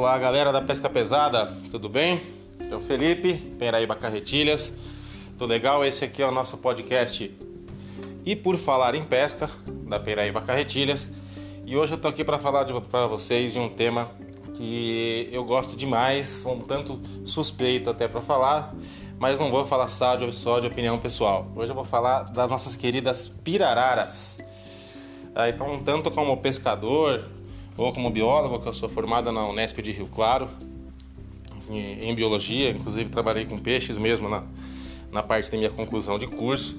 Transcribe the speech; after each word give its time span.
Olá, 0.00 0.16
galera 0.16 0.50
da 0.50 0.62
Pesca 0.62 0.88
Pesada, 0.88 1.58
tudo 1.70 1.86
bem? 1.86 2.22
Sou 2.70 2.80
Felipe, 2.80 3.34
Peraíba 3.58 3.94
Carretilhas. 3.94 4.72
Tudo 5.32 5.50
legal? 5.50 5.84
Esse 5.84 6.06
aqui 6.06 6.22
é 6.22 6.26
o 6.26 6.30
nosso 6.30 6.56
podcast 6.56 7.30
E 8.24 8.34
por 8.34 8.56
falar 8.56 8.94
em 8.94 9.04
pesca, 9.04 9.50
da 9.86 10.00
Peraíba 10.00 10.40
Carretilhas. 10.40 11.06
E 11.66 11.76
hoje 11.76 11.92
eu 11.92 11.98
tô 11.98 12.08
aqui 12.08 12.24
para 12.24 12.38
falar 12.38 12.64
para 12.64 13.06
vocês 13.08 13.52
de 13.52 13.58
um 13.58 13.68
tema 13.68 14.10
que 14.54 15.28
eu 15.30 15.44
gosto 15.44 15.76
demais, 15.76 16.46
um 16.46 16.60
tanto 16.60 16.98
suspeito 17.26 17.90
até 17.90 18.08
para 18.08 18.22
falar, 18.22 18.74
mas 19.18 19.38
não 19.38 19.50
vou 19.50 19.66
falar 19.66 19.86
só 19.88 20.16
de, 20.16 20.34
só 20.34 20.60
de 20.60 20.66
opinião 20.66 20.98
pessoal. 20.98 21.46
Hoje 21.54 21.72
eu 21.72 21.76
vou 21.76 21.84
falar 21.84 22.22
das 22.22 22.50
nossas 22.50 22.74
queridas 22.74 23.28
pirararas. 23.28 24.38
Ah, 25.34 25.50
então, 25.50 25.78
tanto 25.84 26.10
como 26.10 26.38
pescador 26.38 27.22
ou 27.82 27.92
como 27.92 28.10
biólogo, 28.10 28.60
que 28.60 28.68
eu 28.68 28.72
sou 28.72 28.88
formada 28.88 29.32
na 29.32 29.46
Unesp 29.48 29.80
de 29.80 29.92
Rio 29.92 30.06
Claro, 30.06 30.48
em, 31.70 32.14
biologia, 32.14 32.70
inclusive 32.70 33.10
trabalhei 33.10 33.44
com 33.44 33.58
peixes 33.58 33.96
mesmo 33.96 34.28
na, 34.28 34.42
na 35.10 35.22
parte 35.22 35.50
da 35.50 35.56
minha 35.56 35.70
conclusão 35.70 36.18
de 36.18 36.26
curso 36.26 36.76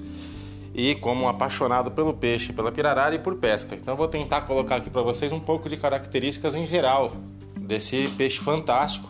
e 0.74 0.94
como 0.96 1.28
apaixonado 1.28 1.90
pelo 1.90 2.12
peixe, 2.12 2.52
pela 2.52 2.70
pirarara 2.70 3.14
e 3.14 3.18
por 3.18 3.36
pesca. 3.36 3.74
Então 3.74 3.96
vou 3.96 4.06
tentar 4.06 4.42
colocar 4.42 4.76
aqui 4.76 4.90
para 4.90 5.02
vocês 5.02 5.32
um 5.32 5.40
pouco 5.40 5.68
de 5.68 5.76
características 5.76 6.54
em 6.54 6.66
geral 6.66 7.12
desse 7.56 8.08
peixe 8.16 8.38
fantástico, 8.38 9.08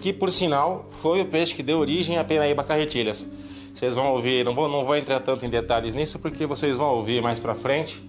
que 0.00 0.12
por 0.12 0.30
sinal 0.30 0.88
foi 1.02 1.20
o 1.20 1.26
peixe 1.26 1.54
que 1.54 1.62
deu 1.62 1.78
origem 1.78 2.18
à 2.18 2.24
Penaíba 2.24 2.64
carretilhas. 2.64 3.28
Vocês 3.74 3.94
vão 3.94 4.12
ouvir, 4.12 4.44
não 4.44 4.54
vou, 4.54 4.68
não 4.68 4.84
vou 4.84 4.96
entrar 4.96 5.20
tanto 5.20 5.44
em 5.44 5.48
detalhes 5.48 5.94
nisso 5.94 6.18
porque 6.18 6.46
vocês 6.46 6.76
vão 6.76 6.94
ouvir 6.94 7.22
mais 7.22 7.38
para 7.38 7.54
frente. 7.54 8.02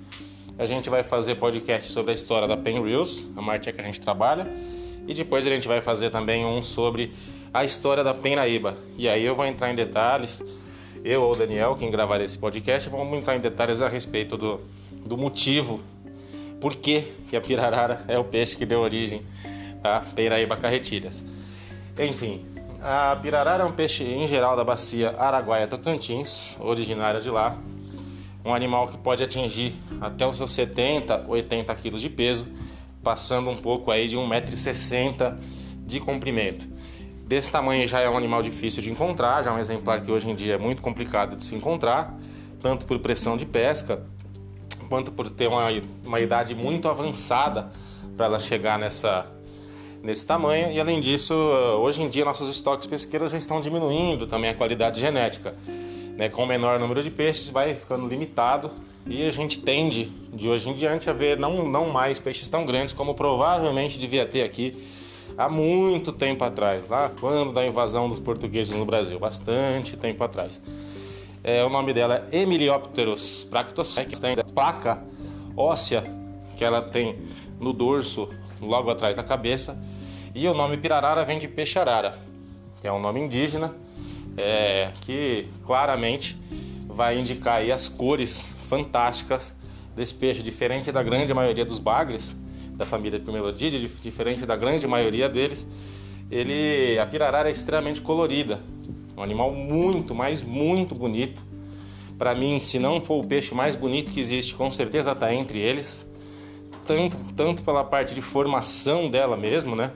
A 0.58 0.66
gente 0.66 0.90
vai 0.90 1.04
fazer 1.04 1.36
podcast 1.36 1.92
sobre 1.92 2.12
a 2.12 2.14
história 2.14 2.48
da 2.48 2.56
Pen 2.56 2.82
Reels, 2.82 3.28
a 3.36 3.42
marca 3.42 3.72
que 3.72 3.82
a 3.82 3.84
gente 3.84 4.00
trabalha, 4.00 4.48
e 5.08 5.14
depois 5.14 5.46
a 5.46 5.50
gente 5.50 5.68
vai 5.68 5.82
fazer 5.82 6.10
também 6.10 6.46
um 6.46 6.62
sobre 6.64 7.14
a 7.54 7.64
história 7.64 8.04
da 8.04 8.14
Penaíba. 8.14 8.78
E 8.98 9.08
aí 9.10 9.24
eu 9.24 9.36
vou 9.36 9.46
entrar 9.46 9.72
em 9.72 9.76
detalhes, 9.76 10.44
eu 11.04 11.22
ou 11.22 11.34
o 11.34 11.36
Daniel, 11.36 11.76
quem 11.76 11.90
gravar 11.90 12.22
esse 12.22 12.38
podcast, 12.38 12.90
vamos 12.90 13.18
entrar 13.18 13.36
em 13.36 13.40
detalhes 13.40 13.82
a 13.82 13.88
respeito 13.88 14.38
do, 14.38 14.62
do 15.06 15.18
motivo, 15.18 15.82
por 16.62 16.76
que, 16.76 17.04
que 17.30 17.36
a 17.36 17.42
pirarara 17.42 18.04
é 18.08 18.18
o 18.18 18.24
peixe 18.24 18.56
que 18.56 18.66
deu 18.66 18.80
origem 18.80 19.22
tá? 19.86 20.02
Peiraíba 20.16 20.58
carretilhas. 20.58 21.24
Enfim, 22.00 22.44
a 22.82 23.16
pirarara 23.22 23.64
é 23.64 23.66
um 23.68 23.72
peixe 23.72 24.04
em 24.04 24.28
geral 24.28 24.56
da 24.58 24.64
bacia 24.64 25.16
Araguaia 25.20 25.68
Tocantins, 25.68 26.58
originária 26.60 27.22
de 27.22 27.30
lá. 27.30 27.56
Um 28.46 28.54
animal 28.54 28.88
que 28.88 28.98
pode 28.98 29.24
atingir 29.24 29.74
até 30.00 30.26
os 30.26 30.38
seus 30.38 30.52
70, 30.52 31.26
80 31.28 31.74
quilos 31.76 32.02
de 32.02 32.10
peso, 32.10 32.46
passando 33.04 33.50
um 33.50 33.58
pouco 33.58 33.90
aí 33.90 34.08
de 34.08 34.16
1,60m 34.16 35.38
de 35.86 36.00
comprimento. 36.00 36.68
Desse 37.26 37.52
tamanho 37.52 37.88
já 37.88 38.00
é 38.02 38.10
um 38.10 38.16
animal 38.16 38.44
difícil 38.44 38.84
de 38.84 38.92
encontrar, 38.92 39.44
já 39.44 39.50
é 39.50 39.54
um 39.54 39.58
exemplar 39.58 40.02
que 40.02 40.12
hoje 40.12 40.30
em 40.30 40.36
dia 40.36 40.54
é 40.54 40.58
muito 40.60 40.82
complicado 40.82 41.36
de 41.36 41.44
se 41.44 41.56
encontrar, 41.56 42.16
tanto 42.62 42.86
por 42.86 43.00
pressão 43.00 43.36
de 43.36 43.48
pesca, 43.48 44.04
quanto 44.88 45.12
por 45.12 45.30
ter 45.30 45.48
uma, 45.48 45.68
uma 46.04 46.20
idade 46.20 46.54
muito 46.54 46.88
avançada 46.88 47.72
para 48.16 48.28
ela 48.28 48.40
chegar 48.40 48.78
nessa, 48.78 49.26
nesse 50.04 50.24
tamanho. 50.24 50.72
E 50.72 50.80
além 50.80 51.02
disso, 51.02 51.34
hoje 51.34 52.04
em 52.04 52.10
dia 52.10 52.24
nossos 52.24 52.48
estoques 52.50 52.86
pesqueiros 52.86 53.32
já 53.32 53.38
estão 53.40 53.60
diminuindo 53.60 54.28
também 54.28 54.52
a 54.52 54.54
qualidade 54.54 55.00
genética. 55.02 55.56
Né? 56.16 56.30
Com 56.30 56.44
o 56.44 56.48
menor 56.48 56.80
número 56.80 57.04
de 57.04 57.12
peixes 57.12 57.50
vai 57.50 57.74
ficando 57.76 58.08
limitado 58.08 58.72
e 59.06 59.28
a 59.28 59.32
gente 59.32 59.60
tende 59.60 60.06
de 60.34 60.50
hoje 60.50 60.70
em 60.70 60.74
diante 60.74 61.10
a 61.10 61.14
ver 61.14 61.38
não, 61.38 61.68
não 61.68 61.90
mais 61.90 62.18
peixes 62.18 62.50
tão 62.50 62.66
grandes 62.66 62.94
como 62.94 63.14
provavelmente 63.14 64.00
devia 64.00 64.26
ter 64.26 64.44
aqui 64.44 64.72
há 65.38 65.50
muito 65.50 66.12
tempo 66.12 66.44
atrás, 66.44 66.90
lá 66.90 67.12
quando 67.20 67.52
da 67.52 67.66
invasão 67.66 68.08
dos 68.10 68.20
portugueses 68.20 68.74
no 68.76 68.86
Brasil, 68.86 69.20
bastante 69.20 69.98
tempo 69.98 70.24
atrás. 70.24 70.62
É, 71.44 71.64
o 71.64 71.70
nome 71.70 71.94
dela 71.94 72.28
é 72.32 72.40
Emiliopterus 72.40 73.46
bractocex, 73.50 74.18
tem 74.20 74.36
placa 74.54 75.04
óssea 75.56 76.04
que 76.56 76.64
ela 76.64 76.82
tem 76.82 77.18
no 77.60 77.74
dorso, 77.74 78.30
logo 78.62 78.90
atrás 78.90 79.18
da 79.18 79.24
cabeça, 79.24 79.78
e 80.34 80.48
o 80.48 80.54
nome 80.54 80.78
pirarara 80.78 81.24
vem 81.24 81.38
de 81.38 81.48
peixe-arara, 81.48 82.18
que 82.82 82.88
é 82.88 82.92
um 82.92 83.00
nome 83.00 83.20
indígena 83.20 83.76
é, 84.38 84.92
que 85.02 85.48
claramente 85.66 86.38
vai 86.88 87.20
indicar 87.20 87.62
as 87.70 87.88
cores 87.88 88.50
fantásticas 88.68 89.54
desse 89.96 90.14
peixe, 90.14 90.42
diferente 90.44 90.92
da 90.92 91.02
grande 91.02 91.34
maioria 91.34 91.66
dos 91.66 91.80
bagres 91.80 92.36
da 92.72 92.86
família 92.86 93.20
Pimelodide, 93.20 93.88
diferente 94.02 94.46
da 94.46 94.56
grande 94.56 94.86
maioria 94.86 95.30
deles, 95.30 95.66
ele 96.30 97.00
a 97.00 97.06
pirarara 97.06 97.48
é 97.48 97.52
extremamente 97.52 98.02
colorida, 98.02 98.60
um 99.16 99.24
animal 99.24 99.54
muito, 99.54 100.14
mas 100.14 100.42
muito 100.42 100.94
bonito. 100.94 101.42
Para 102.18 102.36
mim, 102.36 102.60
se 102.60 102.80
não 102.80 103.00
for 103.00 103.24
o 103.24 103.28
peixe 103.28 103.54
mais 103.54 103.76
bonito 103.76 104.12
que 104.12 104.20
existe, 104.20 104.56
com 104.56 104.70
certeza 104.72 105.12
está 105.12 105.34
entre 105.34 105.60
eles. 105.60 106.06
Tanto, 106.86 107.18
tanto 107.34 107.64
pela 107.64 107.84
parte 107.84 108.14
de 108.14 108.22
formação 108.22 109.10
dela 109.10 109.36
mesmo, 109.36 109.76
né? 109.76 109.92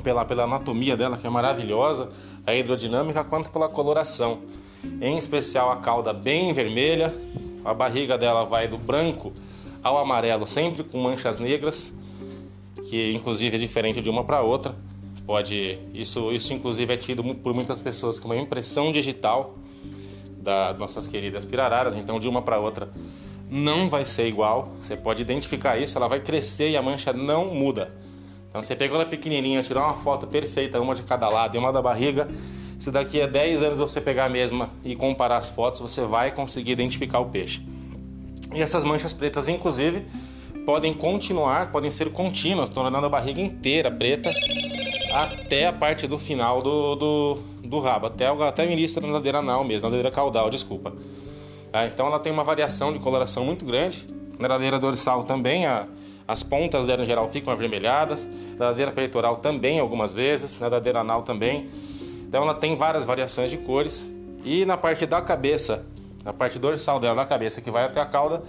pela, 0.00 0.24
pela 0.24 0.44
anatomia 0.44 0.96
dela, 0.96 1.16
que 1.16 1.26
é 1.26 1.30
maravilhosa, 1.30 2.08
a 2.46 2.54
hidrodinâmica, 2.54 3.22
quanto 3.24 3.50
pela 3.50 3.68
coloração. 3.68 4.40
Em 5.00 5.16
especial 5.16 5.70
a 5.70 5.76
cauda 5.76 6.12
bem 6.12 6.52
vermelha, 6.52 7.14
a 7.64 7.72
barriga 7.72 8.18
dela 8.18 8.44
vai 8.44 8.66
do 8.66 8.76
branco 8.76 9.32
ao 9.82 9.98
amarelo, 9.98 10.46
sempre 10.46 10.82
com 10.82 10.98
manchas 10.98 11.38
negras, 11.38 11.92
que 12.88 13.12
inclusive 13.12 13.56
é 13.56 13.58
diferente 13.58 14.00
de 14.00 14.10
uma 14.10 14.24
para 14.24 14.40
outra. 14.42 14.74
Pode 15.24 15.78
isso 15.94 16.32
isso 16.32 16.52
inclusive 16.52 16.92
é 16.92 16.96
tido 16.96 17.22
por 17.36 17.54
muitas 17.54 17.80
pessoas 17.80 18.18
como 18.18 18.34
uma 18.34 18.40
impressão 18.40 18.90
digital 18.90 19.54
das 20.36 20.76
nossas 20.76 21.06
queridas 21.06 21.44
pirararas, 21.44 21.94
então 21.94 22.18
de 22.18 22.28
uma 22.28 22.42
para 22.42 22.58
outra 22.58 22.88
não 23.48 23.88
vai 23.88 24.04
ser 24.06 24.26
igual. 24.26 24.72
Você 24.82 24.96
pode 24.96 25.20
identificar 25.20 25.78
isso, 25.78 25.96
ela 25.98 26.08
vai 26.08 26.20
crescer 26.20 26.70
e 26.70 26.76
a 26.76 26.82
mancha 26.82 27.12
não 27.12 27.54
muda. 27.54 27.94
Então 28.52 28.62
você 28.62 28.76
pegou 28.76 29.00
ela 29.00 29.08
pequenininha, 29.08 29.62
tirar 29.62 29.86
uma 29.86 29.94
foto 29.94 30.26
perfeita, 30.26 30.78
uma 30.78 30.94
de 30.94 31.02
cada 31.04 31.26
lado 31.26 31.56
e 31.56 31.58
uma 31.58 31.72
da 31.72 31.80
barriga, 31.80 32.28
se 32.78 32.90
daqui 32.90 33.18
a 33.18 33.26
10 33.26 33.62
anos 33.62 33.78
você 33.78 33.98
pegar 33.98 34.26
a 34.26 34.28
mesma 34.28 34.68
e 34.84 34.94
comparar 34.94 35.38
as 35.38 35.48
fotos, 35.48 35.80
você 35.80 36.02
vai 36.02 36.30
conseguir 36.32 36.72
identificar 36.72 37.18
o 37.20 37.30
peixe. 37.30 37.62
E 38.54 38.60
essas 38.60 38.84
manchas 38.84 39.14
pretas, 39.14 39.48
inclusive, 39.48 40.04
podem 40.66 40.92
continuar, 40.92 41.72
podem 41.72 41.90
ser 41.90 42.12
contínuas, 42.12 42.68
tornando 42.68 43.06
a 43.06 43.08
barriga 43.08 43.40
inteira 43.40 43.90
preta 43.90 44.30
até 45.14 45.66
a 45.66 45.72
parte 45.72 46.06
do 46.06 46.18
final 46.18 46.60
do, 46.60 46.94
do, 46.94 47.38
do 47.64 47.80
rabo, 47.80 48.08
até, 48.08 48.26
até 48.26 48.66
o 48.66 48.70
início 48.70 49.00
da 49.00 49.06
nadadeira 49.06 49.38
anal 49.38 49.64
mesmo, 49.64 49.84
nadadeira 49.84 50.10
caudal, 50.10 50.50
desculpa. 50.50 50.92
Ah, 51.72 51.86
então 51.86 52.06
ela 52.06 52.18
tem 52.18 52.30
uma 52.30 52.44
variação 52.44 52.92
de 52.92 52.98
coloração 52.98 53.46
muito 53.46 53.64
grande. 53.64 54.06
Na 54.38 54.46
nadadeira 54.46 54.78
dorsal 54.78 55.24
também 55.24 55.64
a 55.64 55.88
as 56.32 56.42
pontas 56.42 56.86
dela 56.86 57.02
em 57.02 57.06
geral 57.06 57.28
ficam 57.28 57.52
avermelhadas, 57.52 58.28
nadadeira 58.58 58.90
peitoral 58.90 59.36
também 59.36 59.78
algumas 59.78 60.12
vezes, 60.12 60.58
nadadeira 60.58 61.00
anal 61.00 61.22
também. 61.22 61.68
Então 62.26 62.42
ela 62.42 62.54
tem 62.54 62.74
várias 62.76 63.04
variações 63.04 63.50
de 63.50 63.58
cores. 63.58 64.04
E 64.44 64.64
na 64.64 64.76
parte 64.76 65.04
da 65.04 65.20
cabeça, 65.20 65.84
na 66.24 66.32
parte 66.32 66.58
dorsal 66.58 66.98
dela, 66.98 67.16
da 67.16 67.26
cabeça 67.26 67.60
que 67.60 67.70
vai 67.70 67.84
até 67.84 68.00
a 68.00 68.06
cauda, 68.06 68.42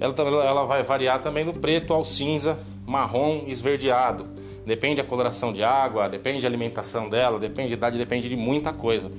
ela, 0.00 0.14
ela 0.44 0.64
vai 0.64 0.82
variar 0.82 1.20
também 1.20 1.44
do 1.44 1.52
preto 1.52 1.92
ao 1.92 2.04
cinza, 2.04 2.58
marrom, 2.86 3.44
esverdeado. 3.46 4.26
Depende 4.64 4.96
da 4.96 5.04
coloração 5.04 5.52
de 5.52 5.62
água, 5.62 6.08
depende 6.08 6.40
da 6.40 6.48
alimentação 6.48 7.08
dela, 7.08 7.38
depende 7.38 7.68
da 7.68 7.74
idade, 7.74 7.98
depende 7.98 8.28
de 8.28 8.36
muita 8.36 8.72
coisa. 8.72 9.12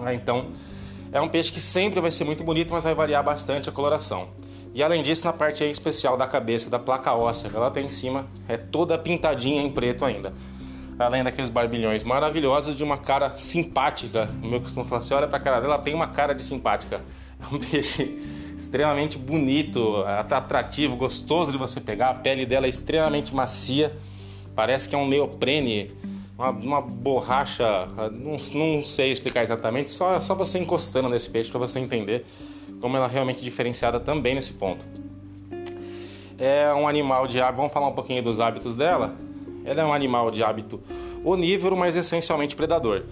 Ah, 0.00 0.14
então, 0.14 0.46
é 1.12 1.20
um 1.20 1.28
peixe 1.28 1.50
que 1.50 1.60
sempre 1.60 2.00
vai 2.00 2.10
ser 2.10 2.24
muito 2.24 2.44
bonito, 2.44 2.72
mas 2.72 2.84
vai 2.84 2.94
variar 2.94 3.24
bastante 3.24 3.68
a 3.68 3.72
coloração. 3.72 4.28
E 4.74 4.82
além 4.82 5.02
disso, 5.02 5.24
na 5.24 5.32
parte 5.32 5.64
especial 5.64 6.16
da 6.16 6.26
cabeça, 6.26 6.70
da 6.70 6.78
placa 6.78 7.12
óssea 7.14 7.50
que 7.50 7.56
ela 7.56 7.70
tem 7.70 7.86
em 7.86 7.88
cima, 7.88 8.26
é 8.48 8.56
toda 8.56 8.98
pintadinha 8.98 9.62
em 9.62 9.70
preto 9.70 10.04
ainda. 10.04 10.32
Além 10.98 11.22
daqueles 11.22 11.48
barbilhões 11.48 12.02
maravilhosos 12.02 12.76
de 12.76 12.82
uma 12.82 12.98
cara 12.98 13.34
simpática. 13.36 14.28
O 14.42 14.46
meu 14.46 14.60
costume 14.60 14.86
falar 14.86 15.00
assim: 15.00 15.14
olha 15.14 15.28
pra 15.28 15.38
cara 15.38 15.60
dela, 15.60 15.74
ela 15.74 15.82
tem 15.82 15.94
uma 15.94 16.08
cara 16.08 16.34
de 16.34 16.42
simpática. 16.42 17.00
É 17.40 17.54
um 17.54 17.58
peixe 17.58 18.18
extremamente 18.58 19.16
bonito, 19.16 20.02
atrativo, 20.26 20.96
gostoso 20.96 21.52
de 21.52 21.58
você 21.58 21.80
pegar. 21.80 22.10
A 22.10 22.14
pele 22.14 22.44
dela 22.44 22.66
é 22.66 22.68
extremamente 22.68 23.32
macia, 23.32 23.96
parece 24.56 24.88
que 24.88 24.94
é 24.94 24.98
um 24.98 25.06
neoprene, 25.06 25.92
uma, 26.36 26.50
uma 26.50 26.80
borracha. 26.80 27.88
Não, 28.12 28.36
não, 28.54 28.84
sei 28.84 29.12
explicar 29.12 29.42
exatamente, 29.42 29.90
só, 29.90 30.20
só 30.20 30.34
você 30.34 30.58
encostando 30.58 31.08
nesse 31.08 31.30
peixe 31.30 31.48
para 31.48 31.60
você 31.60 31.78
entender 31.78 32.26
como 32.80 32.96
ela 32.96 33.06
é 33.06 33.10
realmente 33.10 33.42
diferenciada 33.42 33.98
também 34.00 34.34
nesse 34.34 34.52
ponto. 34.52 34.84
É 36.38 36.72
um 36.72 36.86
animal 36.86 37.26
de 37.26 37.40
hábito, 37.40 37.56
vamos 37.56 37.72
falar 37.72 37.88
um 37.88 37.92
pouquinho 37.92 38.22
dos 38.22 38.38
hábitos 38.38 38.74
dela. 38.74 39.16
Ela 39.64 39.82
é 39.82 39.84
um 39.84 39.92
animal 39.92 40.30
de 40.30 40.42
hábito 40.42 40.80
onívoro, 41.24 41.76
mas 41.76 41.96
essencialmente 41.96 42.54
predador. 42.54 43.04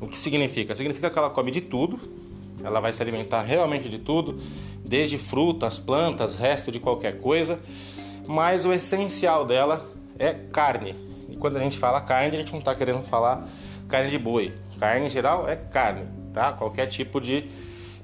O 0.00 0.06
que 0.06 0.18
significa? 0.18 0.74
Significa 0.74 1.10
que 1.10 1.18
ela 1.18 1.28
come 1.28 1.50
de 1.50 1.60
tudo, 1.60 1.98
ela 2.62 2.80
vai 2.80 2.92
se 2.92 3.02
alimentar 3.02 3.42
realmente 3.42 3.88
de 3.88 3.98
tudo, 3.98 4.40
desde 4.84 5.18
frutas, 5.18 5.78
plantas, 5.78 6.34
resto 6.34 6.70
de 6.70 6.78
qualquer 6.78 7.20
coisa, 7.20 7.60
mas 8.26 8.64
o 8.64 8.72
essencial 8.72 9.44
dela 9.44 9.90
é 10.18 10.32
carne. 10.32 10.94
quando 11.38 11.56
a 11.56 11.60
gente 11.60 11.78
fala 11.78 12.00
carne, 12.00 12.36
a 12.36 12.40
gente 12.40 12.52
não 12.52 12.58
está 12.58 12.74
querendo 12.74 13.02
falar 13.02 13.48
carne 13.88 14.10
de 14.10 14.18
boi. 14.18 14.52
Carne 14.78 15.06
em 15.06 15.08
geral 15.10 15.48
é 15.48 15.56
carne, 15.56 16.06
tá? 16.32 16.52
Qualquer 16.52 16.86
tipo 16.86 17.20
de 17.20 17.44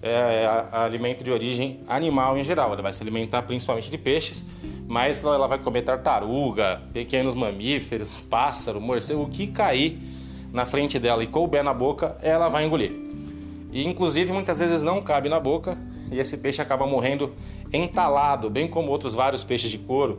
é, 0.06 0.69
alimento 0.73 1.23
de 1.23 1.31
origem 1.31 1.81
animal 1.88 2.37
em 2.38 2.44
geral. 2.44 2.73
Ela 2.73 2.82
vai 2.82 2.93
se 2.93 3.03
alimentar 3.03 3.43
principalmente 3.43 3.91
de 3.91 3.99
peixes, 3.99 4.44
mas 4.87 5.23
ela 5.23 5.47
vai 5.47 5.58
comer 5.58 5.82
tartaruga, 5.82 6.82
pequenos 6.93 7.35
mamíferos, 7.35 8.19
pássaro, 8.31 8.81
morcego, 8.81 9.23
o 9.23 9.29
que 9.29 9.47
cair 9.47 9.99
na 10.53 10.64
frente 10.64 10.99
dela 10.99 11.23
e 11.23 11.26
couber 11.26 11.62
na 11.62 11.75
boca, 11.75 12.17
ela 12.23 12.49
vai 12.49 12.64
engolir. 12.64 12.93
E 13.73 13.87
inclusive 13.87 14.32
muitas 14.32 14.58
vezes 14.58 14.82
não 14.82 15.03
cabe 15.03 15.29
na 15.29 15.38
boca 15.38 15.76
e 16.11 16.19
esse 16.19 16.37
peixe 16.37 16.62
acaba 16.62 16.87
morrendo 16.87 17.35
entalado, 17.73 18.49
bem 18.49 18.69
como 18.69 18.91
outros 18.91 19.12
vários 19.12 19.44
peixes 19.44 19.70
de 19.70 19.79
couro. 19.79 20.19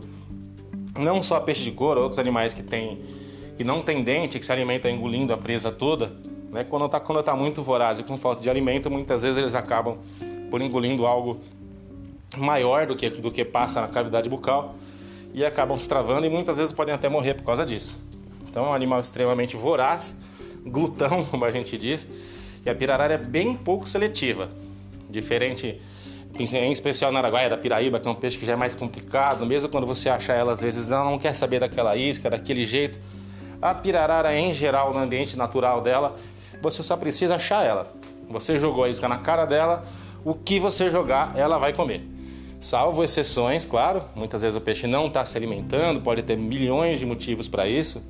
Não 0.98 1.22
só 1.22 1.40
peixe 1.40 1.63
de 1.63 1.72
couro, 1.72 2.01
outros 2.01 2.19
animais 2.19 2.54
que, 2.54 2.63
tem, 2.63 3.00
que 3.57 3.63
não 3.63 3.81
tem 3.81 4.04
dente, 4.04 4.38
que 4.38 4.45
se 4.45 4.51
alimentam 4.51 4.92
engolindo 4.92 5.33
a 5.33 5.38
presa 5.38 5.72
toda. 5.72 6.13
Né? 6.52 6.64
Quando 6.64 6.86
está 6.86 7.00
quando 7.00 7.22
tá 7.24 7.36
muito 7.36 7.62
voraz 7.62 8.00
e 8.00 8.04
com 8.04 8.18
falta 8.18 8.42
de 8.42 8.50
alimento, 8.50 8.90
muitas 8.90 9.22
vezes 9.22 9.38
eles 9.38 9.56
acabam 9.56 9.98
por 10.50 10.62
engolindo 10.62 11.06
algo 11.06 11.40
maior 12.38 12.88
do 12.88 12.96
que, 12.96 13.10
do 13.10 13.32
que 13.32 13.46
passa 13.46 13.82
na 13.82 13.88
cavidade 13.88 14.30
bucal 14.30 14.76
e 15.34 15.46
acabam 15.46 15.78
se 15.78 15.88
travando 15.88 16.26
e 16.26 16.30
muitas 16.30 16.58
vezes 16.58 16.74
podem 16.74 16.94
até 16.94 17.10
morrer 17.10 17.36
por 17.36 17.44
causa 17.44 17.66
disso. 17.66 17.98
Então 18.50 18.66
é 18.66 18.70
um 18.70 18.74
animal 18.74 19.00
extremamente 19.00 19.56
voraz, 19.56 20.16
glutão, 20.66 21.24
como 21.30 21.46
a 21.46 21.52
gente 21.52 21.78
diz, 21.78 22.08
e 22.66 22.70
a 22.70 22.76
pirarara 22.76 23.14
é 23.14 23.18
bem 23.18 23.56
pouco 23.56 23.88
seletiva. 23.88 24.50
Diferente, 25.10 25.80
em 26.38 26.72
especial 26.72 27.12
na 27.12 27.20
Araguaia 27.20 27.50
da 27.50 27.58
piraíba, 27.58 28.00
que 28.00 28.08
é 28.08 28.12
um 28.12 28.16
peixe 28.16 28.38
que 28.38 28.46
já 28.46 28.54
é 28.54 28.56
mais 28.56 28.74
complicado, 28.74 29.46
mesmo 29.46 29.70
quando 29.70 29.88
você 29.88 30.10
acha 30.10 30.34
ela, 30.34 30.54
às 30.54 30.62
vezes 30.62 30.90
ela 30.90 31.06
não 31.06 31.18
quer 31.18 31.34
saber 31.34 31.60
daquela 31.60 31.96
isca, 31.96 32.30
daquele 32.30 32.66
jeito. 32.66 33.00
A 33.62 33.74
pirarara, 33.74 34.36
em 34.36 34.54
geral, 34.54 34.94
no 34.94 35.00
ambiente 35.00 35.38
natural 35.38 35.82
dela, 35.82 36.16
você 36.62 36.83
só 36.83 36.95
precisa 36.98 37.36
achar 37.36 37.63
ela. 37.63 37.94
Você 38.30 38.59
jogou 38.59 38.83
a 38.83 38.89
isca 38.89 39.07
na 39.07 39.18
cara 39.18 39.45
dela, 39.45 39.83
o 40.24 40.33
que 40.33 40.59
você 40.59 40.89
jogar, 40.89 41.38
ela 41.38 41.57
vai 41.57 41.74
comer. 41.74 42.06
Salvo 42.59 43.04
exceções, 43.04 43.65
claro, 43.65 44.04
muitas 44.15 44.42
vezes 44.42 44.56
o 44.56 44.62
peixe 44.62 44.88
não 44.88 45.07
está 45.07 45.24
se 45.24 45.38
alimentando, 45.38 46.01
pode 46.01 46.24
ter 46.24 46.38
milhões 46.38 47.00
de 47.00 47.06
motivos 47.06 47.48
para 47.48 47.68
isso. 47.68 48.01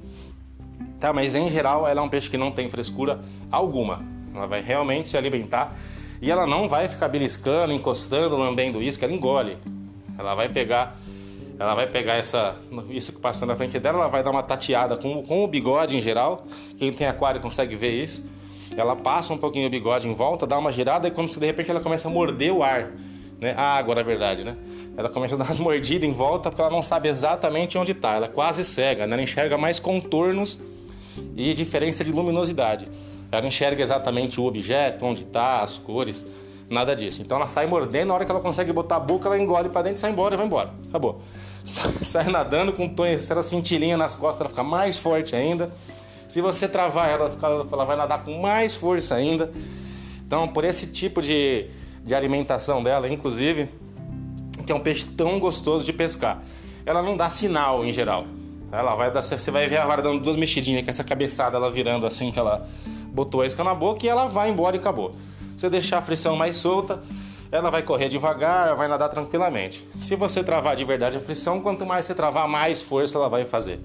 Tá, 1.00 1.14
mas 1.14 1.36
em 1.36 1.50
geral 1.50 1.88
ela 1.88 2.02
é 2.02 2.04
um 2.04 2.10
peixe 2.10 2.30
que 2.30 2.38
não 2.38 2.52
tem 2.52 2.70
frescura 2.70 3.20
alguma. 3.52 4.04
Ela 4.34 4.48
vai 4.48 4.62
realmente 4.62 5.10
se 5.10 5.18
alimentar 5.18 5.76
e 6.22 6.32
ela 6.32 6.48
não 6.48 6.68
vai 6.68 6.88
ficar 6.88 7.08
beliscando, 7.08 7.74
encostando, 7.74 8.36
lambendo 8.36 8.82
isca, 8.82 9.06
ela 9.06 9.14
engole. 9.14 9.58
Ela 10.18 10.34
vai 10.34 10.50
pegar, 10.50 10.98
ela 11.60 11.76
vai 11.76 11.86
pegar 11.86 12.16
essa 12.16 12.56
isso 12.90 13.12
que 13.12 13.20
passa 13.20 13.46
na 13.46 13.56
frente 13.56 13.78
dela, 13.78 14.00
ela 14.00 14.08
vai 14.08 14.24
dar 14.24 14.32
uma 14.32 14.42
tateada 14.42 14.98
com, 14.98 15.22
com 15.24 15.44
o 15.44 15.48
bigode 15.48 15.96
em 15.96 16.02
geral. 16.02 16.48
Quem 16.78 16.92
tem 16.92 17.06
aquário 17.06 17.40
consegue 17.42 17.76
ver 17.76 17.92
isso. 17.92 18.26
Ela 18.80 18.96
passa 18.96 19.34
um 19.34 19.38
pouquinho 19.38 19.68
o 19.68 19.70
bigode 19.70 20.08
em 20.08 20.14
volta, 20.14 20.46
dá 20.46 20.58
uma 20.58 20.72
girada 20.72 21.08
e 21.08 21.12
quando 21.12 21.34
de 21.34 21.46
repente 21.46 21.72
ela 21.72 21.80
começa 21.80 22.08
a 22.08 22.12
morder 22.12 22.54
o 22.54 22.64
ar, 22.64 22.92
né? 23.42 23.54
A 23.58 23.78
água, 23.78 23.96
na 23.96 24.04
verdade, 24.04 24.44
né? 24.44 24.56
Ela 24.96 25.10
começa 25.10 25.36
a 25.36 25.38
dar 25.40 25.46
umas 25.46 25.60
mordidas 25.60 26.08
em 26.08 26.14
volta 26.14 26.50
porque 26.50 26.62
ela 26.62 26.72
não 26.72 26.84
sabe 26.84 27.10
exatamente 27.10 27.78
onde 27.78 27.92
está. 27.92 28.14
Ela 28.14 28.28
é 28.28 28.30
quase 28.30 28.64
cega, 28.64 29.08
né? 29.08 29.14
ela 29.14 29.24
enxerga 29.24 29.58
mais 29.58 29.80
contornos 29.80 30.60
e 31.36 31.54
diferença 31.54 32.04
de 32.04 32.12
luminosidade. 32.12 32.86
Ela 33.32 33.46
enxerga 33.46 33.82
exatamente 33.82 34.40
o 34.40 34.46
objeto, 34.46 35.06
onde 35.06 35.24
está, 35.24 35.62
as 35.62 35.78
cores, 35.78 36.26
nada 36.70 36.96
disso. 36.96 37.22
Então 37.22 37.38
ela 37.38 37.48
sai 37.48 37.66
mordendo, 37.68 38.10
na 38.10 38.14
hora 38.14 38.26
que 38.26 38.32
ela 38.32 38.40
consegue 38.40 38.72
botar 38.72 38.98
a 38.98 39.00
boca, 39.00 39.28
ela 39.28 39.38
engole 39.40 39.70
para 39.70 39.82
dentro, 39.82 40.00
sai 40.00 40.12
embora 40.12 40.36
e 40.36 40.38
vai 40.38 40.46
embora. 40.46 40.74
Acabou. 40.90 41.22
Sai, 41.68 42.30
nadando 42.32 42.72
com 42.72 42.88
tonheira 42.88 43.44
cintilinha 43.44 43.98
nas 43.98 44.16
costas, 44.16 44.40
ela 44.40 44.50
fica 44.50 44.64
mais 44.64 44.96
forte 44.96 45.36
ainda. 45.36 45.70
Se 46.28 46.42
você 46.42 46.68
travar 46.68 47.10
ela, 47.10 47.32
ela 47.72 47.86
vai 47.86 47.96
nadar 47.96 48.24
com 48.24 48.40
mais 48.40 48.74
força 48.74 49.16
ainda. 49.16 49.52
Então, 50.26 50.48
por 50.48 50.66
esse 50.66 50.88
tipo 50.88 51.22
de, 51.22 51.68
de 52.04 52.14
alimentação 52.14 52.84
dela, 52.84 53.08
inclusive, 53.08 53.70
que 54.66 54.72
é 54.72 54.76
um 54.76 54.80
peixe 54.80 55.06
tão 55.06 55.40
gostoso 55.40 55.86
de 55.86 55.94
pescar, 55.94 56.44
ela 56.86 57.02
não 57.02 57.16
dá 57.16 57.30
sinal 57.30 57.86
em 57.86 57.94
geral. 57.94 58.26
Ela 58.72 58.96
vai 58.96 59.10
dar, 59.10 59.22
você 59.22 59.50
vai 59.50 59.68
ver 59.68 59.76
ela 59.76 59.96
dando 59.96 60.20
duas 60.20 60.36
mexidinhas 60.36 60.84
com 60.84 60.90
essa 60.90 61.04
cabeçada, 61.04 61.56
ela 61.56 61.72
virando 61.72 62.06
assim 62.06 62.32
que 62.32 62.40
ela 62.40 62.68
botou 63.14 63.42
a 63.42 63.48
isca 63.48 63.64
na 63.64 63.74
boca 63.74 64.06
e 64.06 64.10
ela 64.10 64.28
vai 64.28 64.50
embora 64.50 64.76
e 64.76 64.80
acabou. 64.80 65.12
Você 65.56 65.70
deixar 65.70 66.00
a 66.00 66.02
frição 66.02 66.36
mais 66.36 66.58
solta, 66.58 67.02
ela 67.50 67.70
vai 67.70 67.82
correr 67.82 68.10
devagar, 68.10 68.76
vai 68.76 68.90
nadar 68.90 69.08
tranquilamente. 69.10 69.88
Se 69.96 70.16
você 70.16 70.44
travar 70.44 70.76
de 70.76 70.84
verdade 70.84 71.16
a 71.16 71.20
frição, 71.22 71.62
quanto 71.62 71.86
mais 71.86 72.06
você 72.06 72.14
travar, 72.14 72.48
mais 72.48 72.82
força 72.82 73.18
ela 73.18 73.30
vai 73.30 73.46
fazer. 73.46 73.80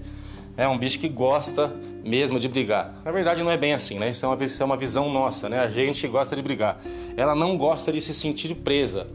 É 0.56 0.66
um 0.66 0.76
bicho 0.76 0.98
que 0.98 1.08
gosta 1.08 1.72
mesmo 2.04 2.38
de 2.38 2.48
brigar. 2.48 3.00
Na 3.04 3.10
verdade, 3.10 3.42
não 3.42 3.50
é 3.50 3.56
bem 3.56 3.72
assim, 3.72 3.98
né? 3.98 4.10
Isso 4.10 4.24
é 4.24 4.28
uma, 4.28 4.44
isso 4.44 4.62
é 4.62 4.66
uma 4.66 4.76
visão 4.76 5.10
nossa, 5.10 5.48
né? 5.48 5.60
A 5.60 5.68
gente 5.68 6.06
gosta 6.08 6.34
de 6.34 6.42
brigar. 6.42 6.80
Ela 7.16 7.34
não 7.34 7.56
gosta 7.56 7.92
de 7.92 8.00
se 8.00 8.12
sentir 8.12 8.54
presa. 8.54 9.06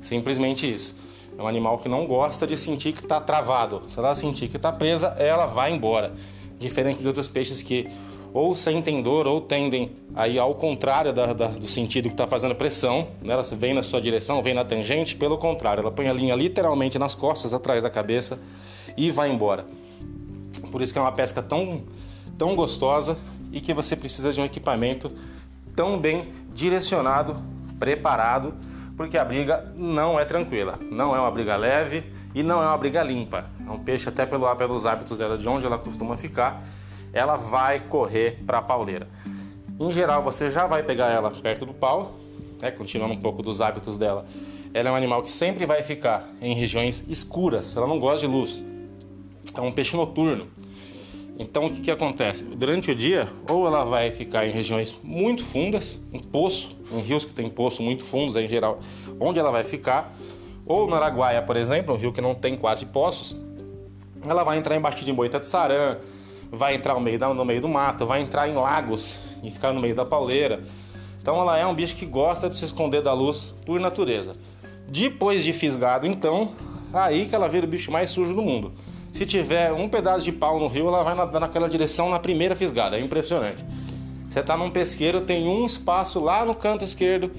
Simplesmente 0.00 0.72
isso. 0.72 0.94
É 1.38 1.42
um 1.42 1.46
animal 1.46 1.78
que 1.78 1.88
não 1.88 2.06
gosta 2.06 2.46
de 2.46 2.56
sentir 2.56 2.92
que 2.92 3.02
está 3.02 3.20
travado. 3.20 3.82
Se 3.90 3.98
ela 3.98 4.14
sentir 4.14 4.48
que 4.48 4.56
está 4.56 4.72
presa, 4.72 5.08
ela 5.18 5.46
vai 5.46 5.72
embora. 5.72 6.14
Diferente 6.58 7.00
de 7.00 7.06
outros 7.06 7.28
peixes 7.28 7.62
que 7.62 7.88
ou 8.32 8.54
sentem 8.54 9.02
dor 9.02 9.26
ou 9.26 9.40
tendem 9.40 9.92
aí 10.14 10.38
ao 10.38 10.54
contrário 10.54 11.10
da, 11.10 11.32
da, 11.32 11.46
do 11.46 11.66
sentido 11.66 12.08
que 12.08 12.14
está 12.14 12.26
fazendo 12.26 12.54
pressão, 12.54 13.08
né? 13.22 13.32
ela 13.32 13.42
vem 13.42 13.72
na 13.72 13.82
sua 13.82 13.98
direção, 13.98 14.42
vem 14.42 14.52
na 14.52 14.62
tangente, 14.62 15.16
pelo 15.16 15.38
contrário, 15.38 15.80
ela 15.80 15.90
põe 15.90 16.06
a 16.06 16.12
linha 16.12 16.34
literalmente 16.34 16.98
nas 16.98 17.14
costas, 17.14 17.54
atrás 17.54 17.82
da 17.82 17.88
cabeça 17.88 18.38
e 18.94 19.10
vai 19.10 19.30
embora. 19.30 19.64
Por 20.70 20.82
isso 20.82 20.92
que 20.92 20.98
é 20.98 21.02
uma 21.02 21.12
pesca 21.12 21.42
tão, 21.42 21.82
tão 22.38 22.54
gostosa 22.54 23.16
e 23.52 23.60
que 23.60 23.72
você 23.72 23.96
precisa 23.96 24.32
de 24.32 24.40
um 24.40 24.44
equipamento 24.44 25.10
tão 25.74 25.98
bem 25.98 26.22
direcionado, 26.54 27.36
preparado 27.78 28.54
porque 28.96 29.18
a 29.18 29.24
briga 29.24 29.70
não 29.76 30.18
é 30.18 30.24
tranquila, 30.24 30.78
não 30.90 31.14
é 31.14 31.20
uma 31.20 31.30
briga 31.30 31.54
leve 31.54 32.04
e 32.34 32.42
não 32.42 32.62
é 32.62 32.66
uma 32.66 32.78
briga 32.78 33.02
limpa. 33.02 33.44
É 33.66 33.70
um 33.70 33.78
peixe, 33.78 34.08
até 34.08 34.24
pelo, 34.24 34.54
pelos 34.56 34.86
hábitos 34.86 35.18
dela, 35.18 35.36
de 35.36 35.46
onde 35.46 35.66
ela 35.66 35.78
costuma 35.78 36.16
ficar, 36.16 36.64
ela 37.12 37.36
vai 37.36 37.80
correr 37.80 38.42
para 38.46 38.58
a 38.58 38.62
pauleira. 38.62 39.06
Em 39.78 39.92
geral, 39.92 40.22
você 40.22 40.50
já 40.50 40.66
vai 40.66 40.82
pegar 40.82 41.08
ela 41.08 41.30
perto 41.30 41.66
do 41.66 41.74
pau, 41.74 42.14
né, 42.60 42.70
continuando 42.70 43.12
um 43.12 43.20
pouco 43.20 43.42
dos 43.42 43.60
hábitos 43.60 43.98
dela. 43.98 44.24
Ela 44.72 44.88
é 44.88 44.92
um 44.92 44.96
animal 44.96 45.22
que 45.22 45.30
sempre 45.30 45.66
vai 45.66 45.82
ficar 45.82 46.26
em 46.40 46.54
regiões 46.54 47.04
escuras, 47.06 47.76
ela 47.76 47.86
não 47.86 48.00
gosta 48.00 48.26
de 48.26 48.32
luz. 48.32 48.64
É 49.54 49.60
um 49.60 49.70
peixe 49.70 49.94
noturno. 49.94 50.48
Então 51.38 51.66
o 51.66 51.70
que, 51.70 51.82
que 51.82 51.90
acontece? 51.90 52.42
Durante 52.42 52.90
o 52.90 52.94
dia, 52.94 53.28
ou 53.50 53.66
ela 53.66 53.84
vai 53.84 54.10
ficar 54.10 54.46
em 54.46 54.50
regiões 54.50 54.98
muito 55.02 55.44
fundas, 55.44 56.00
em 56.12 56.18
poço, 56.18 56.76
em 56.90 57.00
rios 57.00 57.24
que 57.24 57.32
tem 57.32 57.48
poço 57.48 57.82
muito 57.82 58.04
fundos 58.04 58.36
em 58.36 58.48
geral, 58.48 58.80
onde 59.20 59.38
ela 59.38 59.50
vai 59.50 59.62
ficar, 59.62 60.16
ou 60.64 60.88
no 60.88 60.94
Araguaia, 60.94 61.42
por 61.42 61.56
exemplo, 61.56 61.94
um 61.94 61.98
rio 61.98 62.12
que 62.12 62.20
não 62.20 62.34
tem 62.34 62.56
quase 62.56 62.86
poços, 62.86 63.36
ela 64.26 64.42
vai 64.44 64.58
entrar 64.58 64.76
embaixo 64.76 65.04
de 65.04 65.12
moita 65.12 65.38
de 65.38 65.46
sarã, 65.46 65.98
vai 66.50 66.74
entrar 66.74 66.94
no 66.94 67.00
meio, 67.00 67.18
da, 67.18 67.32
no 67.32 67.44
meio 67.44 67.60
do 67.60 67.68
mato, 67.68 68.06
vai 68.06 68.22
entrar 68.22 68.48
em 68.48 68.54
lagos 68.54 69.16
e 69.42 69.50
ficar 69.50 69.72
no 69.72 69.80
meio 69.80 69.94
da 69.94 70.04
pauleira. 70.04 70.60
Então 71.20 71.38
ela 71.38 71.58
é 71.58 71.66
um 71.66 71.74
bicho 71.74 71.96
que 71.96 72.06
gosta 72.06 72.48
de 72.48 72.56
se 72.56 72.64
esconder 72.64 73.02
da 73.02 73.12
luz 73.12 73.54
por 73.64 73.78
natureza. 73.78 74.32
Depois 74.88 75.44
de 75.44 75.52
fisgado, 75.52 76.06
então, 76.06 76.52
aí 76.92 77.26
que 77.26 77.34
ela 77.34 77.48
vira 77.48 77.66
o 77.66 77.68
bicho 77.68 77.90
mais 77.90 78.10
sujo 78.10 78.34
do 78.34 78.42
mundo. 78.42 78.72
Se 79.16 79.24
tiver 79.24 79.72
um 79.72 79.88
pedaço 79.88 80.26
de 80.26 80.30
pau 80.30 80.60
no 80.60 80.66
rio, 80.66 80.88
ela 80.88 81.02
vai 81.02 81.14
nadar 81.14 81.40
naquela 81.40 81.70
direção 81.70 82.10
na 82.10 82.18
primeira 82.18 82.54
fisgada. 82.54 82.98
É 82.98 83.00
impressionante. 83.00 83.64
Você 84.28 84.40
está 84.40 84.58
num 84.58 84.68
pesqueiro, 84.68 85.22
tem 85.22 85.48
um 85.48 85.64
espaço 85.64 86.20
lá 86.20 86.44
no 86.44 86.54
canto 86.54 86.84
esquerdo 86.84 87.30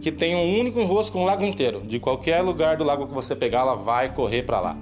que 0.00 0.12
tem 0.12 0.36
um 0.36 0.60
único 0.60 0.78
enrosco 0.78 1.14
com 1.14 1.24
um 1.24 1.26
lago 1.26 1.42
inteiro. 1.42 1.80
De 1.80 1.98
qualquer 1.98 2.40
lugar 2.40 2.76
do 2.76 2.84
lago 2.84 3.08
que 3.08 3.12
você 3.12 3.34
pegar, 3.34 3.62
ela 3.62 3.74
vai 3.74 4.14
correr 4.14 4.44
para 4.44 4.60
lá. 4.60 4.76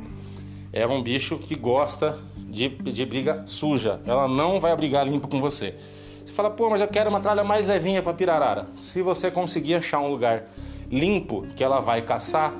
É 0.74 0.86
um 0.86 1.02
bicho 1.02 1.38
que 1.38 1.54
gosta 1.54 2.18
de, 2.36 2.68
de 2.68 3.06
briga 3.06 3.46
suja. 3.46 4.02
Ela 4.04 4.28
não 4.28 4.60
vai 4.60 4.76
brigar 4.76 5.08
limpo 5.08 5.28
com 5.28 5.40
você. 5.40 5.74
Você 6.22 6.34
fala, 6.34 6.50
pô, 6.50 6.68
mas 6.68 6.82
eu 6.82 6.88
quero 6.88 7.08
uma 7.08 7.20
tralha 7.20 7.42
mais 7.42 7.66
levinha 7.66 8.02
para 8.02 8.12
pirarara. 8.12 8.66
Se 8.76 9.00
você 9.00 9.30
conseguir 9.30 9.76
achar 9.76 10.00
um 10.00 10.10
lugar 10.10 10.50
limpo 10.90 11.46
que 11.56 11.64
ela 11.64 11.80
vai 11.80 12.02
caçar, 12.02 12.52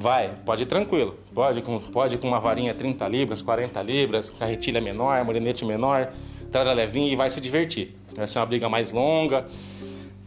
Vai, 0.00 0.30
pode 0.46 0.62
ir 0.62 0.66
tranquilo. 0.66 1.18
Pode 1.34 1.60
com, 1.60 1.78
pode 1.78 2.16
com 2.16 2.26
uma 2.26 2.40
varinha 2.40 2.72
30 2.72 3.06
libras, 3.06 3.42
40 3.42 3.82
libras, 3.82 4.30
carretilha 4.30 4.80
menor, 4.80 5.22
morenete 5.26 5.62
menor, 5.62 6.10
tralha 6.50 6.72
levinha 6.72 7.12
e 7.12 7.14
vai 7.14 7.28
se 7.28 7.38
divertir. 7.38 7.94
Vai 8.16 8.26
ser 8.26 8.38
uma 8.38 8.46
briga 8.46 8.66
mais 8.66 8.92
longa. 8.92 9.46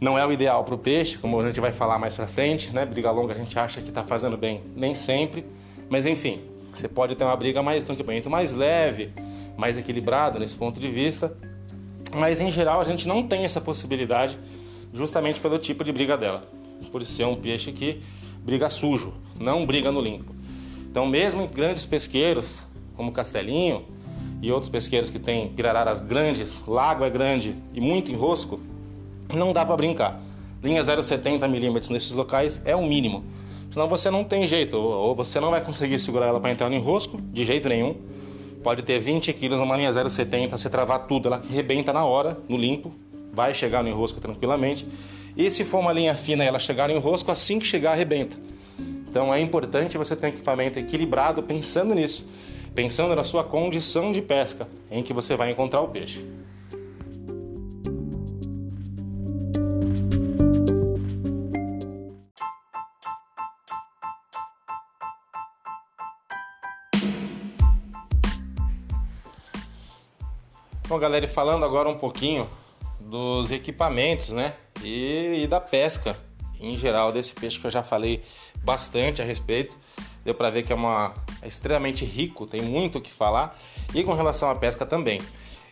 Não 0.00 0.16
é 0.16 0.24
o 0.24 0.30
ideal 0.30 0.62
para 0.62 0.76
o 0.76 0.78
peixe, 0.78 1.18
como 1.18 1.40
a 1.40 1.46
gente 1.48 1.60
vai 1.60 1.72
falar 1.72 1.98
mais 1.98 2.14
para 2.14 2.28
frente, 2.28 2.72
né? 2.72 2.86
Briga 2.86 3.10
longa 3.10 3.32
a 3.32 3.34
gente 3.34 3.58
acha 3.58 3.80
que 3.80 3.88
está 3.88 4.04
fazendo 4.04 4.36
bem, 4.36 4.62
nem 4.76 4.94
sempre. 4.94 5.44
Mas 5.88 6.06
enfim, 6.06 6.40
você 6.72 6.86
pode 6.86 7.16
ter 7.16 7.24
uma 7.24 7.34
briga 7.34 7.60
mais 7.60 7.82
com 7.82 7.94
equipamento 7.94 8.30
mais 8.30 8.52
leve, 8.52 9.12
mais 9.56 9.76
equilibrado 9.76 10.38
nesse 10.38 10.56
ponto 10.56 10.78
de 10.78 10.88
vista. 10.88 11.36
Mas 12.14 12.40
em 12.40 12.52
geral 12.52 12.80
a 12.80 12.84
gente 12.84 13.08
não 13.08 13.24
tem 13.24 13.44
essa 13.44 13.60
possibilidade 13.60 14.38
justamente 14.92 15.40
pelo 15.40 15.58
tipo 15.58 15.82
de 15.82 15.90
briga 15.90 16.16
dela. 16.16 16.48
Por 16.92 17.04
ser 17.04 17.24
um 17.24 17.34
peixe 17.34 17.72
que 17.72 18.00
briga 18.44 18.68
sujo, 18.68 19.14
não 19.40 19.64
briga 19.64 19.90
no 19.90 20.00
limpo. 20.00 20.34
Então, 20.90 21.06
mesmo 21.06 21.42
em 21.42 21.48
grandes 21.48 21.86
pesqueiros, 21.86 22.60
como 22.94 23.10
Castelinho 23.10 23.84
e 24.40 24.52
outros 24.52 24.68
pesqueiros 24.68 25.10
que 25.10 25.18
têm 25.18 25.48
pirararas 25.48 26.00
grandes, 26.00 26.62
lago 26.66 27.04
é 27.04 27.10
grande 27.10 27.56
e 27.72 27.80
muito 27.80 28.12
enrosco, 28.12 28.60
não 29.32 29.52
dá 29.52 29.64
para 29.64 29.76
brincar. 29.76 30.22
Linha 30.62 30.82
0,70 30.82 31.48
milímetros 31.48 31.90
nesses 31.90 32.12
locais 32.12 32.60
é 32.64 32.76
o 32.76 32.86
mínimo. 32.86 33.24
Senão 33.70 33.88
você 33.88 34.10
não 34.10 34.22
tem 34.22 34.46
jeito, 34.46 34.76
ou 34.76 35.14
você 35.14 35.40
não 35.40 35.50
vai 35.50 35.60
conseguir 35.60 35.98
segurar 35.98 36.26
ela 36.26 36.38
para 36.38 36.52
entrar 36.52 36.68
no 36.68 36.76
enrosco, 36.76 37.20
de 37.20 37.44
jeito 37.44 37.68
nenhum. 37.68 37.96
Pode 38.62 38.82
ter 38.82 39.00
20 39.00 39.32
quilos 39.32 39.58
numa 39.58 39.76
linha 39.76 39.90
0,70, 39.90 40.50
você 40.50 40.70
travar 40.70 41.06
tudo, 41.06 41.26
ela 41.26 41.42
rebenta 41.50 41.92
na 41.92 42.04
hora, 42.04 42.38
no 42.48 42.56
limpo, 42.56 42.92
vai 43.32 43.52
chegar 43.52 43.82
no 43.82 43.88
enrosco 43.88 44.20
tranquilamente. 44.20 44.86
E 45.36 45.50
se 45.50 45.64
for 45.64 45.78
uma 45.78 45.92
linha 45.92 46.14
fina 46.14 46.44
e 46.44 46.46
ela 46.46 46.60
chegar 46.60 46.88
no 46.88 46.94
enrosco, 46.94 47.30
assim 47.32 47.58
que 47.58 47.66
chegar, 47.66 47.92
arrebenta. 47.92 48.36
Então 48.78 49.34
é 49.34 49.40
importante 49.40 49.98
você 49.98 50.14
ter 50.14 50.26
um 50.26 50.28
equipamento 50.28 50.78
equilibrado 50.78 51.42
pensando 51.42 51.94
nisso, 51.94 52.24
pensando 52.74 53.16
na 53.16 53.24
sua 53.24 53.42
condição 53.42 54.12
de 54.12 54.22
pesca 54.22 54.68
em 54.90 55.02
que 55.02 55.12
você 55.12 55.36
vai 55.36 55.50
encontrar 55.50 55.80
o 55.80 55.88
peixe. 55.88 56.24
Bom, 70.86 70.98
galera, 70.98 71.26
falando 71.26 71.64
agora 71.64 71.88
um 71.88 71.96
pouquinho 71.96 72.48
dos 73.00 73.50
equipamentos, 73.50 74.30
né? 74.30 74.54
E, 74.84 75.42
e, 75.42 75.46
da 75.46 75.60
pesca 75.60 76.16
em 76.60 76.76
geral 76.76 77.12
desse 77.12 77.32
peixe 77.32 77.58
que 77.58 77.66
eu 77.66 77.70
já 77.70 77.82
falei 77.82 78.22
bastante 78.62 79.20
a 79.20 79.24
respeito. 79.24 79.76
Deu 80.24 80.34
para 80.34 80.50
ver 80.50 80.62
que 80.62 80.72
é 80.72 80.76
uma 80.76 81.12
é 81.42 81.48
extremamente 81.48 82.04
rico, 82.04 82.46
tem 82.46 82.62
muito 82.62 82.98
o 82.98 83.00
que 83.00 83.10
falar. 83.10 83.58
E 83.94 84.02
com 84.02 84.14
relação 84.14 84.48
à 84.48 84.54
pesca 84.54 84.86
também. 84.86 85.20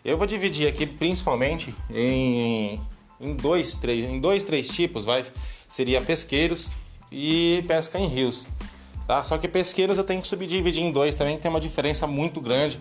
Eu 0.04 0.18
vou 0.18 0.26
dividir 0.26 0.68
aqui 0.68 0.84
principalmente 0.84 1.74
em, 1.90 2.80
em 3.20 3.34
dois, 3.34 3.74
três, 3.74 4.04
em 4.06 4.20
dois, 4.20 4.44
três 4.44 4.68
tipos, 4.68 5.04
vai. 5.04 5.24
Seria 5.68 6.00
pesqueiros 6.02 6.70
e 7.10 7.64
pesca 7.66 7.98
em 7.98 8.06
rios. 8.06 8.46
Tá? 9.06 9.22
Só 9.24 9.38
que 9.38 9.48
pesqueiros 9.48 9.96
eu 9.98 10.04
tenho 10.04 10.20
que 10.20 10.28
subdividir 10.28 10.82
em 10.82 10.92
dois 10.92 11.14
também, 11.14 11.36
que 11.36 11.42
tem 11.42 11.50
uma 11.50 11.60
diferença 11.60 12.06
muito 12.06 12.40
grande 12.40 12.78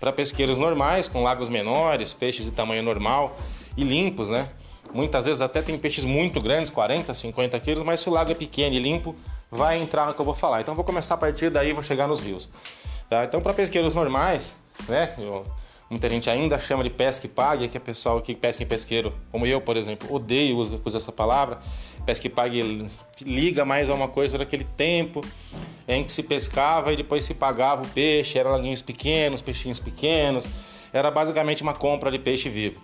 para 0.00 0.12
pesqueiros 0.12 0.58
normais, 0.58 1.08
com 1.08 1.22
lagos 1.22 1.48
menores, 1.48 2.12
peixes 2.12 2.44
de 2.44 2.50
tamanho 2.50 2.82
normal 2.82 3.36
e 3.76 3.84
limpos, 3.84 4.30
né? 4.30 4.48
Muitas 4.94 5.26
vezes 5.26 5.42
até 5.42 5.60
tem 5.60 5.76
peixes 5.76 6.04
muito 6.04 6.40
grandes, 6.40 6.70
40, 6.70 7.12
50 7.12 7.58
quilos, 7.58 7.82
mas 7.82 7.98
se 7.98 8.08
o 8.08 8.12
lago 8.12 8.30
é 8.30 8.34
pequeno 8.34 8.76
e 8.76 8.78
limpo, 8.78 9.16
vai 9.50 9.76
entrar 9.80 10.06
no 10.06 10.14
que 10.14 10.20
eu 10.20 10.24
vou 10.24 10.34
falar. 10.34 10.60
Então 10.60 10.72
vou 10.76 10.84
começar 10.84 11.14
a 11.14 11.16
partir 11.16 11.50
daí 11.50 11.72
vou 11.72 11.82
chegar 11.82 12.06
nos 12.06 12.20
rios. 12.20 12.48
Tá? 13.10 13.24
Então 13.24 13.40
para 13.40 13.52
pesqueiros 13.52 13.92
normais, 13.92 14.54
né? 14.88 15.12
Eu, 15.18 15.44
muita 15.90 16.08
gente 16.08 16.30
ainda 16.30 16.60
chama 16.60 16.84
de 16.84 16.90
pesca 16.90 17.26
e 17.26 17.28
pague, 17.28 17.66
que 17.66 17.76
é 17.76 17.80
pessoal 17.80 18.20
que 18.22 18.36
pesca 18.36 18.62
em 18.62 18.66
pesqueiro, 18.66 19.12
como 19.32 19.44
eu, 19.44 19.60
por 19.60 19.76
exemplo, 19.76 20.14
odeio 20.14 20.56
usar 20.56 20.98
essa 20.98 21.10
palavra. 21.10 21.58
Pesca 22.06 22.28
e 22.28 22.30
pague 22.30 22.88
liga 23.20 23.64
mais 23.64 23.90
a 23.90 23.94
uma 23.94 24.06
coisa 24.06 24.38
daquele 24.38 24.64
tempo 24.64 25.22
em 25.88 26.04
que 26.04 26.12
se 26.12 26.22
pescava 26.22 26.92
e 26.92 26.96
depois 26.96 27.24
se 27.24 27.34
pagava 27.34 27.82
o 27.82 27.88
peixe, 27.88 28.38
eram 28.38 28.52
laguinhos 28.52 28.80
pequenos, 28.80 29.42
peixinhos 29.42 29.80
pequenos, 29.80 30.46
era 30.92 31.10
basicamente 31.10 31.62
uma 31.62 31.74
compra 31.74 32.10
de 32.12 32.18
peixe 32.18 32.48
vivo. 32.48 32.80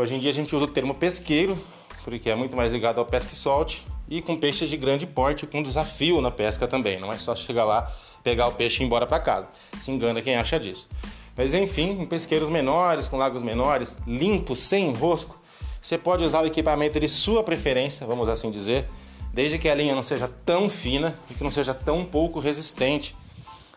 Hoje 0.00 0.14
em 0.14 0.20
dia 0.20 0.30
a 0.30 0.32
gente 0.32 0.54
usa 0.54 0.64
o 0.64 0.68
termo 0.68 0.94
pesqueiro, 0.94 1.58
porque 2.04 2.30
é 2.30 2.34
muito 2.36 2.56
mais 2.56 2.70
ligado 2.70 3.00
ao 3.00 3.04
pesca 3.04 3.32
e 3.32 3.34
solte, 3.34 3.84
e 4.08 4.22
com 4.22 4.36
peixes 4.36 4.70
de 4.70 4.76
grande 4.76 5.08
porte, 5.08 5.44
com 5.44 5.60
desafio 5.60 6.20
na 6.20 6.30
pesca 6.30 6.68
também, 6.68 7.00
não 7.00 7.12
é 7.12 7.18
só 7.18 7.34
chegar 7.34 7.64
lá, 7.64 7.92
pegar 8.22 8.46
o 8.46 8.52
peixe 8.52 8.80
e 8.80 8.84
ir 8.84 8.86
embora 8.86 9.08
para 9.08 9.18
casa. 9.18 9.48
Se 9.80 9.90
engana 9.90 10.22
quem 10.22 10.36
acha 10.36 10.56
disso. 10.60 10.86
Mas 11.36 11.52
enfim, 11.52 12.00
em 12.00 12.06
pesqueiros 12.06 12.48
menores, 12.48 13.08
com 13.08 13.16
lagos 13.16 13.42
menores, 13.42 13.96
limpos, 14.06 14.60
sem 14.60 14.86
enrosco, 14.88 15.36
você 15.82 15.98
pode 15.98 16.22
usar 16.22 16.44
o 16.44 16.46
equipamento 16.46 17.00
de 17.00 17.08
sua 17.08 17.42
preferência, 17.42 18.06
vamos 18.06 18.28
assim 18.28 18.52
dizer, 18.52 18.88
desde 19.34 19.58
que 19.58 19.68
a 19.68 19.74
linha 19.74 19.96
não 19.96 20.04
seja 20.04 20.30
tão 20.46 20.68
fina 20.68 21.18
e 21.28 21.34
que 21.34 21.42
não 21.42 21.50
seja 21.50 21.74
tão 21.74 22.04
pouco 22.04 22.38
resistente, 22.38 23.16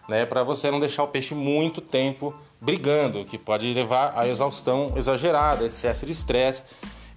né, 0.07 0.23
para 0.23 0.43
você 0.43 0.69
não 0.69 0.79
deixar 0.79 1.01
o 1.01 1.07
peixe 1.07 1.33
muito 1.33 1.81
tempo 1.81 2.31
brigando, 2.61 3.25
que 3.25 3.39
pode 3.39 3.73
levar 3.73 4.13
a 4.15 4.27
exaustão 4.27 4.93
exagerada, 4.95 5.65
excesso 5.65 6.05
de 6.05 6.11
estresse, 6.11 6.63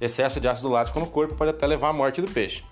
excesso 0.00 0.40
de 0.40 0.48
ácido 0.48 0.70
lático 0.70 0.98
no 0.98 1.06
corpo 1.06 1.34
pode 1.34 1.50
até 1.50 1.66
levar 1.66 1.90
à 1.90 1.92
morte 1.92 2.22
do 2.22 2.30
peixe. 2.30 2.64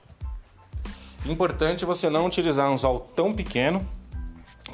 Importante 1.27 1.85
você 1.85 2.09
não 2.09 2.27
utilizar 2.27 2.71
um 2.71 2.73
anzol 2.73 2.99
tão 3.15 3.33
pequeno 3.33 3.87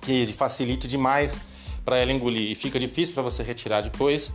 que 0.01 0.27
facilite 0.29 0.87
demais 0.87 1.41
para 1.85 1.99
ela 1.99 2.13
engolir 2.13 2.51
e 2.51 2.55
fica 2.55 2.79
difícil 2.79 3.15
para 3.15 3.23
você 3.23 3.43
retirar 3.43 3.81
depois. 3.81 4.33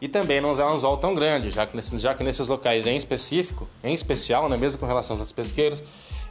E 0.00 0.08
também 0.08 0.40
não 0.40 0.52
usar 0.52 0.66
um 0.66 0.74
anzol 0.74 0.96
tão 0.98 1.14
grande, 1.14 1.50
já 1.50 1.66
que, 1.66 1.74
nesse, 1.74 1.98
já 1.98 2.14
que 2.14 2.22
nesses 2.22 2.48
locais 2.48 2.86
em 2.86 2.96
específico, 2.96 3.66
em 3.82 3.94
especial, 3.94 4.46
né, 4.48 4.56
mesmo 4.56 4.78
com 4.78 4.86
relação 4.86 5.14
aos 5.14 5.20
outros 5.20 5.32
pesqueiros, 5.32 5.82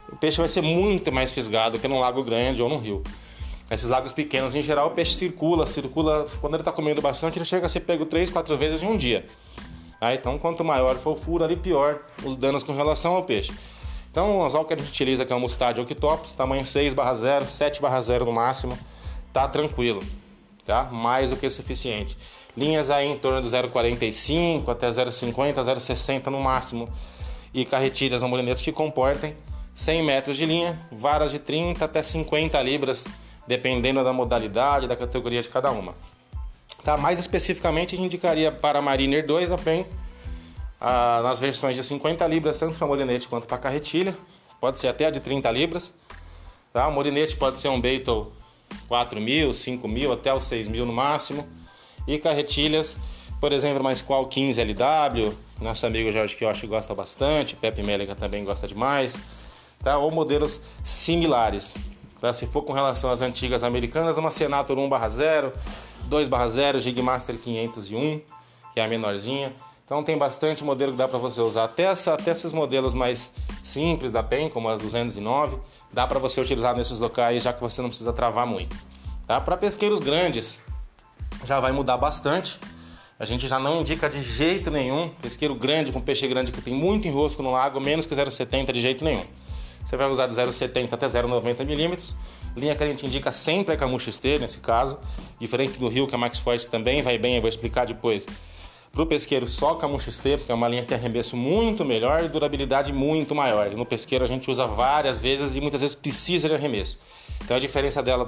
o 0.08 0.16
peixe 0.16 0.38
vai 0.38 0.48
ser 0.48 0.62
muito 0.62 1.10
mais 1.10 1.32
fisgado 1.32 1.78
que 1.78 1.88
num 1.88 1.98
lago 1.98 2.22
grande 2.22 2.62
ou 2.62 2.68
num 2.68 2.78
rio. 2.78 3.02
Nesses 3.68 3.88
lagos 3.88 4.12
pequenos, 4.12 4.54
em 4.54 4.62
geral, 4.62 4.88
o 4.88 4.90
peixe 4.90 5.12
circula, 5.14 5.66
circula. 5.66 6.26
Quando 6.40 6.54
ele 6.54 6.60
está 6.60 6.70
comendo 6.70 7.02
bastante, 7.02 7.38
ele 7.38 7.44
chega 7.44 7.66
a 7.66 7.68
ser 7.68 7.80
pego 7.80 8.06
três, 8.06 8.30
quatro 8.30 8.56
vezes 8.56 8.82
em 8.82 8.86
um 8.86 8.96
dia. 8.96 9.26
Ah, 10.00 10.14
então, 10.14 10.38
quanto 10.38 10.62
maior 10.62 10.96
for 10.96 11.14
o 11.14 11.16
furo, 11.16 11.42
ali 11.42 11.56
pior 11.56 12.00
os 12.24 12.36
danos 12.36 12.62
com 12.62 12.72
relação 12.74 13.14
ao 13.14 13.24
peixe. 13.24 13.52
Então, 14.10 14.38
o 14.38 14.44
anzol 14.44 14.64
que 14.64 14.74
a 14.74 14.76
gente 14.76 14.88
utiliza, 14.88 15.24
que 15.24 15.32
é 15.32 15.36
o 15.36 15.40
Mustad 15.40 15.78
Octopus, 15.78 16.32
tamanho 16.32 16.64
6/0, 16.64 17.46
7/0 17.46 18.24
no 18.24 18.32
máximo, 18.32 18.78
tá 19.32 19.48
tranquilo, 19.48 20.02
tá? 20.64 20.84
Mais 20.84 21.30
do 21.30 21.36
que 21.36 21.50
suficiente. 21.50 22.16
Linhas 22.56 22.90
aí 22.90 23.06
em 23.06 23.18
torno 23.18 23.42
do 23.42 23.48
0,45 23.48 24.70
até 24.70 24.88
0,50, 24.90 25.62
0,60 25.62 26.30
no 26.30 26.40
máximo. 26.40 26.88
E 27.52 27.64
carretilhas 27.64 28.22
ou 28.22 28.28
molinetes 28.28 28.62
que 28.62 28.72
comportem 28.72 29.34
100 29.74 30.02
metros 30.02 30.36
de 30.36 30.46
linha, 30.46 30.78
varas 30.90 31.30
de 31.32 31.38
30 31.38 31.84
até 31.84 32.02
50 32.02 32.60
libras, 32.62 33.04
dependendo 33.46 34.02
da 34.02 34.12
modalidade, 34.12 34.86
da 34.86 34.96
categoria 34.96 35.40
de 35.40 35.48
cada 35.48 35.70
uma. 35.70 35.94
Tá? 36.82 36.96
Mais 36.96 37.18
especificamente, 37.18 37.94
a 37.94 37.98
gente 37.98 38.06
indicaria 38.06 38.50
para 38.52 38.78
a 38.78 38.82
Mariner 38.82 39.26
2 39.26 39.52
a 39.52 39.58
PEN, 39.58 39.86
ah, 40.80 41.20
nas 41.22 41.38
versões 41.38 41.76
de 41.76 41.82
50 41.82 42.26
libras, 42.26 42.58
tanto 42.58 42.76
para 42.76 42.86
molinete 42.86 43.28
quanto 43.28 43.46
para 43.46 43.58
carretilha. 43.58 44.16
Pode 44.60 44.78
ser 44.78 44.88
até 44.88 45.06
a 45.06 45.10
de 45.10 45.20
30 45.20 45.50
libras. 45.50 45.94
Tá? 46.72 46.86
O 46.88 46.92
molinete 46.92 47.36
pode 47.36 47.58
ser 47.58 47.68
um 47.68 47.80
Beetle 47.80 48.32
4 48.88 49.20
mil, 49.20 49.52
5 49.52 49.88
mil, 49.88 50.12
até 50.12 50.32
os 50.32 50.44
6 50.44 50.68
mil 50.68 50.84
no 50.84 50.92
máximo 50.92 51.46
e 52.06 52.18
carretilhas, 52.18 52.98
por 53.40 53.52
exemplo, 53.52 53.80
uma 53.80 53.94
Squall 53.94 54.26
15 54.26 54.60
LW, 54.60 55.36
nosso 55.60 55.86
amigo 55.86 56.12
Jorge 56.12 56.36
que 56.36 56.66
gosta 56.66 56.94
bastante, 56.94 57.56
Pepe 57.56 57.82
Mélica 57.82 58.14
também 58.14 58.44
gosta 58.44 58.68
demais, 58.68 59.18
tá? 59.82 59.98
ou 59.98 60.10
modelos 60.10 60.60
similares. 60.84 61.74
Tá? 62.26 62.32
Se 62.32 62.44
for 62.44 62.62
com 62.62 62.72
relação 62.72 63.08
às 63.10 63.20
antigas 63.20 63.62
americanas, 63.62 64.16
uma 64.16 64.32
Senator 64.32 64.76
1/0, 64.76 65.52
2/0, 66.10 66.80
Jigmaster 66.80 67.36
501, 67.38 68.20
que 68.74 68.80
é 68.80 68.84
a 68.84 68.88
menorzinha. 68.88 69.52
Então 69.84 70.02
tem 70.02 70.18
bastante 70.18 70.64
modelo 70.64 70.90
que 70.90 70.98
dá 70.98 71.06
para 71.06 71.18
você 71.18 71.40
usar. 71.40 71.62
Até, 71.62 71.84
essa, 71.84 72.14
até 72.14 72.32
esses 72.32 72.52
modelos 72.52 72.94
mais 72.94 73.32
simples 73.62 74.10
da 74.10 74.24
PEN, 74.24 74.48
como 74.48 74.68
as 74.68 74.80
209, 74.80 75.58
dá 75.92 76.04
para 76.04 76.18
você 76.18 76.40
utilizar 76.40 76.76
nesses 76.76 76.98
locais, 76.98 77.44
já 77.44 77.52
que 77.52 77.60
você 77.60 77.80
não 77.80 77.90
precisa 77.90 78.12
travar 78.12 78.44
muito. 78.44 78.74
Tá? 79.24 79.40
Para 79.40 79.56
pesqueiros 79.56 80.00
grandes, 80.00 80.60
já 81.44 81.60
vai 81.60 81.70
mudar 81.70 81.96
bastante. 81.96 82.58
A 83.20 83.24
gente 83.24 83.46
já 83.46 83.60
não 83.60 83.82
indica 83.82 84.08
de 84.08 84.20
jeito 84.20 84.68
nenhum 84.68 85.10
pesqueiro 85.22 85.54
grande 85.54 85.92
com 85.92 86.00
peixe 86.00 86.26
grande 86.26 86.50
que 86.50 86.60
tem 86.60 86.74
muito 86.74 87.06
enrosco 87.06 87.40
no 87.40 87.52
lago, 87.52 87.80
menos 87.80 88.04
que 88.04 88.16
0,70 88.16 88.72
de 88.72 88.80
jeito 88.80 89.04
nenhum. 89.04 89.22
Você 89.86 89.96
vai 89.96 90.10
usar 90.10 90.26
de 90.26 90.34
0,70 90.34 90.92
até 90.92 91.06
0,90 91.06 91.64
milímetros. 91.64 92.12
Linha 92.56 92.74
que 92.74 92.82
a 92.82 92.86
gente 92.88 93.06
indica 93.06 93.30
sempre 93.30 93.72
é 93.72 93.76
Camu 93.76 94.00
XT, 94.00 94.40
nesse 94.40 94.58
caso. 94.58 94.98
Diferente 95.38 95.78
do 95.78 95.86
Rio, 95.86 96.08
que 96.08 96.14
é 96.14 96.18
Max 96.18 96.40
Force 96.40 96.68
também 96.68 97.02
vai 97.02 97.16
bem, 97.16 97.36
eu 97.36 97.40
vou 97.40 97.48
explicar 97.48 97.86
depois. 97.86 98.26
Para 98.90 99.02
o 99.04 99.06
pesqueiro, 99.06 99.46
só 99.46 99.74
Camu 99.74 100.00
XT, 100.00 100.38
porque 100.38 100.50
é 100.50 100.54
uma 100.54 100.66
linha 100.66 100.82
que 100.82 100.88
tem 100.88 100.98
arremesso 100.98 101.36
muito 101.36 101.84
melhor 101.84 102.24
e 102.24 102.28
durabilidade 102.28 102.92
muito 102.92 103.32
maior. 103.32 103.70
No 103.70 103.86
pesqueiro 103.86 104.24
a 104.24 104.28
gente 104.28 104.50
usa 104.50 104.66
várias 104.66 105.20
vezes 105.20 105.54
e 105.54 105.60
muitas 105.60 105.82
vezes 105.82 105.94
precisa 105.94 106.48
de 106.48 106.54
arremesso. 106.54 106.98
Então 107.44 107.56
a 107.56 107.60
diferença 107.60 108.02
dela 108.02 108.24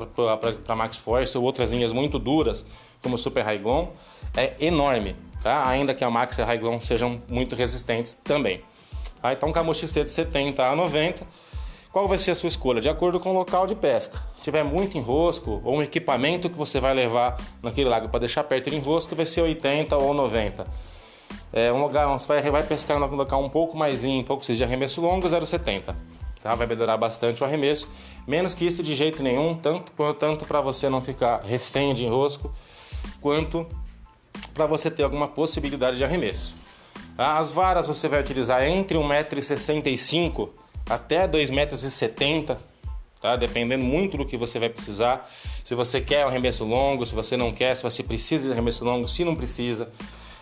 para 0.64 0.76
Max 0.76 0.96
Force 0.96 1.36
ou 1.36 1.42
outras 1.42 1.70
linhas 1.70 1.92
muito 1.92 2.20
duras, 2.20 2.64
como 3.02 3.18
Super 3.18 3.44
Haigon, 3.44 3.92
é 4.36 4.54
enorme, 4.60 5.16
tá? 5.42 5.66
Ainda 5.68 5.92
que 5.92 6.04
a 6.04 6.10
Max 6.10 6.38
e 6.38 6.42
a 6.42 6.46
Haigon 6.46 6.80
sejam 6.80 7.20
muito 7.28 7.56
resistentes 7.56 8.14
também. 8.22 8.62
Ah, 9.22 9.32
então 9.32 9.52
Camu 9.52 9.74
XT 9.74 10.04
de 10.04 10.10
70 10.10 10.64
a 10.64 10.76
90. 10.76 11.26
Qual 11.92 12.06
vai 12.06 12.18
ser 12.18 12.32
a 12.32 12.34
sua 12.34 12.48
escolha? 12.48 12.80
De 12.80 12.88
acordo 12.88 13.18
com 13.18 13.30
o 13.30 13.34
local 13.34 13.66
de 13.66 13.74
pesca. 13.74 14.22
Se 14.36 14.42
tiver 14.42 14.62
muito 14.62 14.96
enrosco 14.96 15.60
ou 15.64 15.76
um 15.76 15.82
equipamento 15.82 16.48
que 16.50 16.56
você 16.56 16.78
vai 16.78 16.94
levar 16.94 17.36
naquele 17.62 17.88
lago 17.88 18.08
para 18.08 18.20
deixar 18.20 18.44
perto 18.44 18.70
do 18.70 18.76
enrosco, 18.76 19.16
vai 19.16 19.26
ser 19.26 19.40
80 19.40 19.96
ou 19.96 20.14
90. 20.14 20.66
É 21.52 21.72
um 21.72 21.82
lugar, 21.82 22.06
você 22.08 22.28
vai, 22.28 22.42
vai 22.42 22.62
pescar 22.62 23.00
num 23.00 23.06
local 23.06 23.42
um 23.42 23.48
pouco 23.48 23.76
mais 23.76 24.02
limpo, 24.02 24.28
pouco 24.28 24.44
de 24.44 24.62
arremesso 24.62 25.00
longo, 25.00 25.26
0,70 25.26 25.94
tá? 26.42 26.54
Vai 26.54 26.66
melhorar 26.66 26.96
bastante 26.96 27.42
o 27.42 27.46
arremesso. 27.46 27.88
Menos 28.26 28.54
que 28.54 28.66
isso 28.66 28.82
de 28.82 28.94
jeito 28.94 29.22
nenhum, 29.22 29.54
tanto 29.54 29.92
tanto 30.14 30.44
para 30.44 30.60
você 30.60 30.88
não 30.88 31.00
ficar 31.00 31.42
refém 31.42 31.94
de 31.94 32.04
enrosco, 32.04 32.52
quanto 33.20 33.66
para 34.54 34.66
você 34.66 34.90
ter 34.90 35.02
alguma 35.02 35.28
possibilidade 35.28 35.96
de 35.96 36.04
arremesso. 36.04 36.54
As 37.18 37.50
varas 37.50 37.88
você 37.88 38.08
vai 38.08 38.20
utilizar 38.20 38.62
entre 38.62 38.96
1,65m 38.96 40.50
até 40.88 41.26
2,70m, 41.26 42.56
tá? 43.20 43.34
dependendo 43.34 43.82
muito 43.82 44.16
do 44.16 44.24
que 44.24 44.36
você 44.36 44.60
vai 44.60 44.68
precisar. 44.68 45.28
Se 45.64 45.74
você 45.74 46.00
quer 46.00 46.24
um 46.24 46.28
arremesso 46.28 46.64
longo, 46.64 47.04
se 47.04 47.16
você 47.16 47.36
não 47.36 47.50
quer, 47.50 47.76
se 47.76 47.82
você 47.82 48.04
precisa 48.04 48.46
de 48.46 48.52
arremesso 48.52 48.84
longo, 48.84 49.08
se 49.08 49.24
não 49.24 49.34
precisa. 49.34 49.90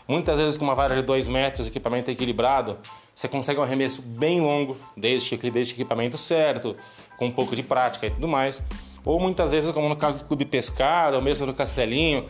Muitas 0.07 0.37
vezes 0.37 0.59
com 0.59 0.65
uma 0.65 0.75
vara 0.75 0.95
de 0.95 1.01
2 1.01 1.27
metros, 1.27 1.67
equipamento 1.67 2.11
equilibrado, 2.11 2.79
você 3.15 3.27
consegue 3.27 3.59
um 3.59 3.63
arremesso 3.63 4.03
bem 4.03 4.43
longo, 4.43 4.77
desde 4.95 5.39
que 5.39 5.51
desde 5.51 5.73
o 5.73 5.77
equipamento 5.77 6.19
certo, 6.19 6.77
com 7.17 7.25
um 7.25 7.33
pouco 7.33 7.57
de 7.57 7.63
prática 7.63 8.07
e 8.07 8.11
tudo 8.11 8.29
mais. 8.29 8.63
Ou 9.03 9.19
muitas 9.19 9.53
vezes, 9.53 9.73
como 9.73 9.89
no 9.89 9.97
caso 9.97 10.19
do 10.19 10.27
clube 10.27 10.45
pescar, 10.45 11.15
ou 11.15 11.23
mesmo 11.23 11.47
no 11.47 11.55
castelinho, 11.55 12.29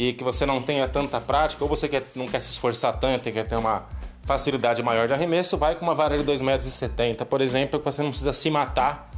e 0.00 0.14
que 0.14 0.24
você 0.24 0.46
não 0.46 0.62
tenha 0.62 0.88
tanta 0.88 1.20
prática, 1.20 1.62
ou 1.62 1.68
você 1.68 1.86
quer, 1.86 2.02
não 2.16 2.26
quer 2.26 2.40
se 2.40 2.48
esforçar 2.48 2.98
tanto 2.98 3.28
e 3.28 3.32
quer 3.32 3.46
ter 3.46 3.56
uma 3.56 3.82
facilidade 4.22 4.82
maior 4.82 5.06
de 5.06 5.12
arremesso, 5.12 5.58
vai 5.58 5.74
com 5.74 5.84
uma 5.84 5.94
vara 5.94 6.16
de 6.16 6.24
2,70 6.24 6.42
metros, 6.42 7.28
por 7.28 7.42
exemplo, 7.42 7.78
que 7.78 7.84
você 7.84 8.02
não 8.02 8.08
precisa 8.08 8.32
se 8.32 8.48
matar 8.48 9.10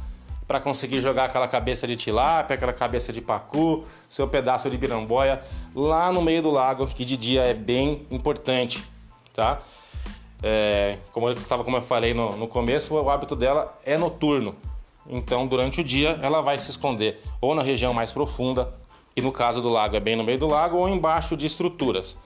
para 0.45 0.59
conseguir 0.59 0.99
jogar 0.99 1.25
aquela 1.25 1.47
cabeça 1.47 1.87
de 1.87 1.95
tilápia, 1.95 2.55
aquela 2.55 2.73
cabeça 2.73 3.13
de 3.13 3.21
pacu, 3.21 3.85
seu 4.09 4.27
pedaço 4.27 4.69
de 4.69 4.75
biramboia 4.75 5.41
lá 5.73 6.11
no 6.11 6.21
meio 6.21 6.41
do 6.41 6.51
lago, 6.51 6.85
que 6.85 7.05
de 7.05 7.15
dia 7.15 7.43
é 7.43 7.53
bem 7.53 8.05
importante, 8.11 8.83
tá? 9.33 9.61
É, 10.43 10.97
como 11.13 11.29
eu 11.29 11.35
como 11.63 11.77
eu 11.77 11.81
falei 11.81 12.13
no, 12.13 12.35
no 12.35 12.45
começo, 12.45 12.93
o 12.93 13.09
hábito 13.09 13.37
dela 13.37 13.73
é 13.85 13.97
noturno. 13.97 14.53
Então, 15.07 15.47
durante 15.47 15.79
o 15.79 15.83
dia, 15.83 16.19
ela 16.21 16.41
vai 16.41 16.59
se 16.59 16.69
esconder 16.69 17.21
ou 17.39 17.55
na 17.55 17.63
região 17.63 17.93
mais 17.93 18.11
profunda, 18.11 18.73
e 19.15 19.21
no 19.21 19.31
caso 19.31 19.61
do 19.61 19.69
lago 19.69 19.95
é 19.95 19.99
bem 19.99 20.15
no 20.15 20.23
meio 20.23 20.39
do 20.39 20.47
lago, 20.47 20.77
ou 20.77 20.89
embaixo 20.89 21.37
de 21.37 21.45
estruturas. 21.45 22.17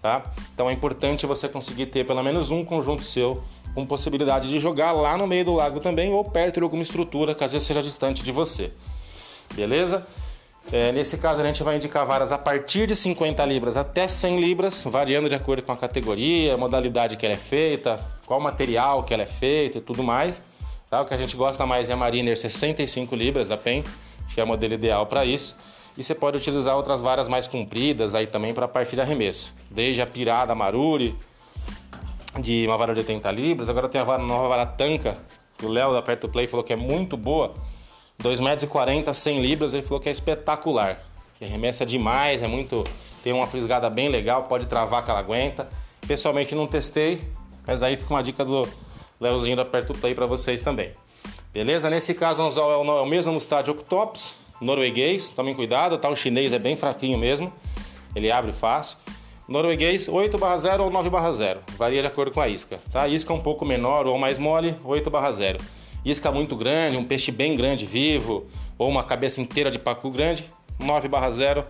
Tá? 0.00 0.22
Então 0.54 0.70
é 0.70 0.72
importante 0.72 1.26
você 1.26 1.48
conseguir 1.48 1.86
ter 1.86 2.06
pelo 2.06 2.22
menos 2.22 2.50
um 2.50 2.64
conjunto 2.64 3.04
seu 3.04 3.42
com 3.74 3.84
possibilidade 3.84 4.48
de 4.48 4.58
jogar 4.58 4.92
lá 4.92 5.16
no 5.16 5.26
meio 5.26 5.44
do 5.44 5.52
lago 5.52 5.78
também 5.78 6.12
ou 6.12 6.24
perto 6.24 6.56
de 6.56 6.62
alguma 6.62 6.82
estrutura, 6.82 7.34
caso 7.34 7.60
seja 7.60 7.82
distante 7.82 8.22
de 8.22 8.32
você. 8.32 8.72
Beleza? 9.54 10.06
É, 10.72 10.92
nesse 10.92 11.18
caso 11.18 11.40
a 11.40 11.44
gente 11.44 11.62
vai 11.62 11.76
indicar 11.76 12.06
varas 12.06 12.32
a 12.32 12.38
partir 12.38 12.86
de 12.86 12.94
50 12.94 13.44
libras 13.44 13.76
até 13.76 14.06
100 14.06 14.40
libras, 14.40 14.82
variando 14.84 15.28
de 15.28 15.34
acordo 15.34 15.62
com 15.62 15.72
a 15.72 15.76
categoria, 15.76 16.54
a 16.54 16.56
modalidade 16.56 17.16
que 17.16 17.26
ela 17.26 17.34
é 17.34 17.38
feita, 17.38 18.04
qual 18.24 18.40
material 18.40 19.02
que 19.02 19.12
ela 19.12 19.24
é 19.24 19.26
feita 19.26 19.78
e 19.78 19.80
tudo 19.80 20.02
mais. 20.02 20.42
Tá? 20.88 21.00
O 21.00 21.04
que 21.04 21.14
a 21.14 21.16
gente 21.16 21.36
gosta 21.36 21.66
mais 21.66 21.88
é 21.88 21.92
a 21.92 21.96
Mariner 21.96 22.38
65 22.38 23.14
libras 23.16 23.48
da 23.48 23.56
PEN, 23.56 23.84
que 24.32 24.40
é 24.40 24.44
o 24.44 24.46
modelo 24.46 24.74
ideal 24.74 25.06
para 25.06 25.24
isso. 25.24 25.56
E 26.00 26.02
você 26.02 26.14
pode 26.14 26.38
utilizar 26.38 26.74
outras 26.74 27.02
varas 27.02 27.28
mais 27.28 27.46
compridas 27.46 28.14
aí 28.14 28.26
também 28.26 28.54
para 28.54 28.66
partir 28.66 28.94
de 28.94 29.02
arremesso. 29.02 29.52
Desde 29.70 30.00
a 30.00 30.06
pirada 30.06 30.54
Maruri, 30.54 31.14
de 32.40 32.66
uma 32.66 32.78
vara 32.78 32.94
de 32.94 33.00
80 33.00 33.30
libras. 33.32 33.68
Agora 33.68 33.86
tem 33.86 34.00
a 34.00 34.04
vara, 34.04 34.22
nova 34.22 34.48
vara 34.48 34.64
Tanca, 34.64 35.18
que 35.58 35.66
o 35.66 35.68
Léo 35.68 35.92
da 35.92 36.00
Perto 36.00 36.26
Play 36.26 36.46
falou 36.46 36.64
que 36.64 36.72
é 36.72 36.76
muito 36.76 37.18
boa. 37.18 37.52
2,40 38.18 38.86
metros, 38.94 39.18
100 39.18 39.42
libras, 39.42 39.74
ele 39.74 39.82
falou 39.82 40.00
que 40.00 40.08
é 40.08 40.12
espetacular. 40.12 41.04
Que 41.38 41.44
arremessa 41.44 41.84
demais, 41.84 42.42
é 42.42 42.48
muito. 42.48 42.82
Tem 43.22 43.34
uma 43.34 43.46
frisgada 43.46 43.90
bem 43.90 44.08
legal, 44.08 44.44
pode 44.44 44.64
travar 44.64 45.04
que 45.04 45.10
ela 45.10 45.20
aguenta. 45.20 45.68
Pessoalmente 46.08 46.54
não 46.54 46.66
testei, 46.66 47.28
mas 47.66 47.82
aí 47.82 47.94
fica 47.98 48.14
uma 48.14 48.22
dica 48.22 48.42
do 48.42 48.66
Léozinho 49.20 49.54
da 49.54 49.66
Perto 49.66 49.92
Play 49.92 50.14
para 50.14 50.24
vocês 50.24 50.62
também. 50.62 50.94
Beleza? 51.52 51.90
Nesse 51.90 52.14
caso, 52.14 52.42
o 52.42 52.46
anzol 52.46 52.72
é 52.72 53.02
o 53.02 53.04
mesmo 53.04 53.34
Mustad 53.34 53.68
Octops, 53.68 54.39
norueguês, 54.60 55.28
tomem 55.28 55.54
cuidado, 55.54 55.96
tá? 55.98 56.08
O 56.08 56.16
chinês 56.16 56.52
é 56.52 56.58
bem 56.58 56.76
fraquinho 56.76 57.18
mesmo, 57.18 57.52
ele 58.14 58.30
abre 58.30 58.52
fácil. 58.52 58.98
Norueguês 59.48 60.06
8 60.06 60.38
0 60.58 60.84
ou 60.84 60.90
9 60.90 61.10
0, 61.32 61.60
varia 61.76 62.00
de 62.00 62.06
acordo 62.06 62.30
com 62.30 62.40
a 62.40 62.48
isca, 62.48 62.78
tá? 62.92 63.08
Isca 63.08 63.32
um 63.32 63.40
pouco 63.40 63.64
menor 63.64 64.06
ou 64.06 64.16
mais 64.16 64.38
mole, 64.38 64.76
8 64.84 65.10
0. 65.32 65.58
Isca 66.04 66.30
muito 66.30 66.54
grande, 66.54 66.96
um 66.96 67.04
peixe 67.04 67.32
bem 67.32 67.56
grande, 67.56 67.84
vivo, 67.84 68.46
ou 68.78 68.88
uma 68.88 69.02
cabeça 69.02 69.40
inteira 69.40 69.70
de 69.70 69.78
pacu 69.78 70.10
grande, 70.10 70.44
9 70.78 71.08
0, 71.32 71.64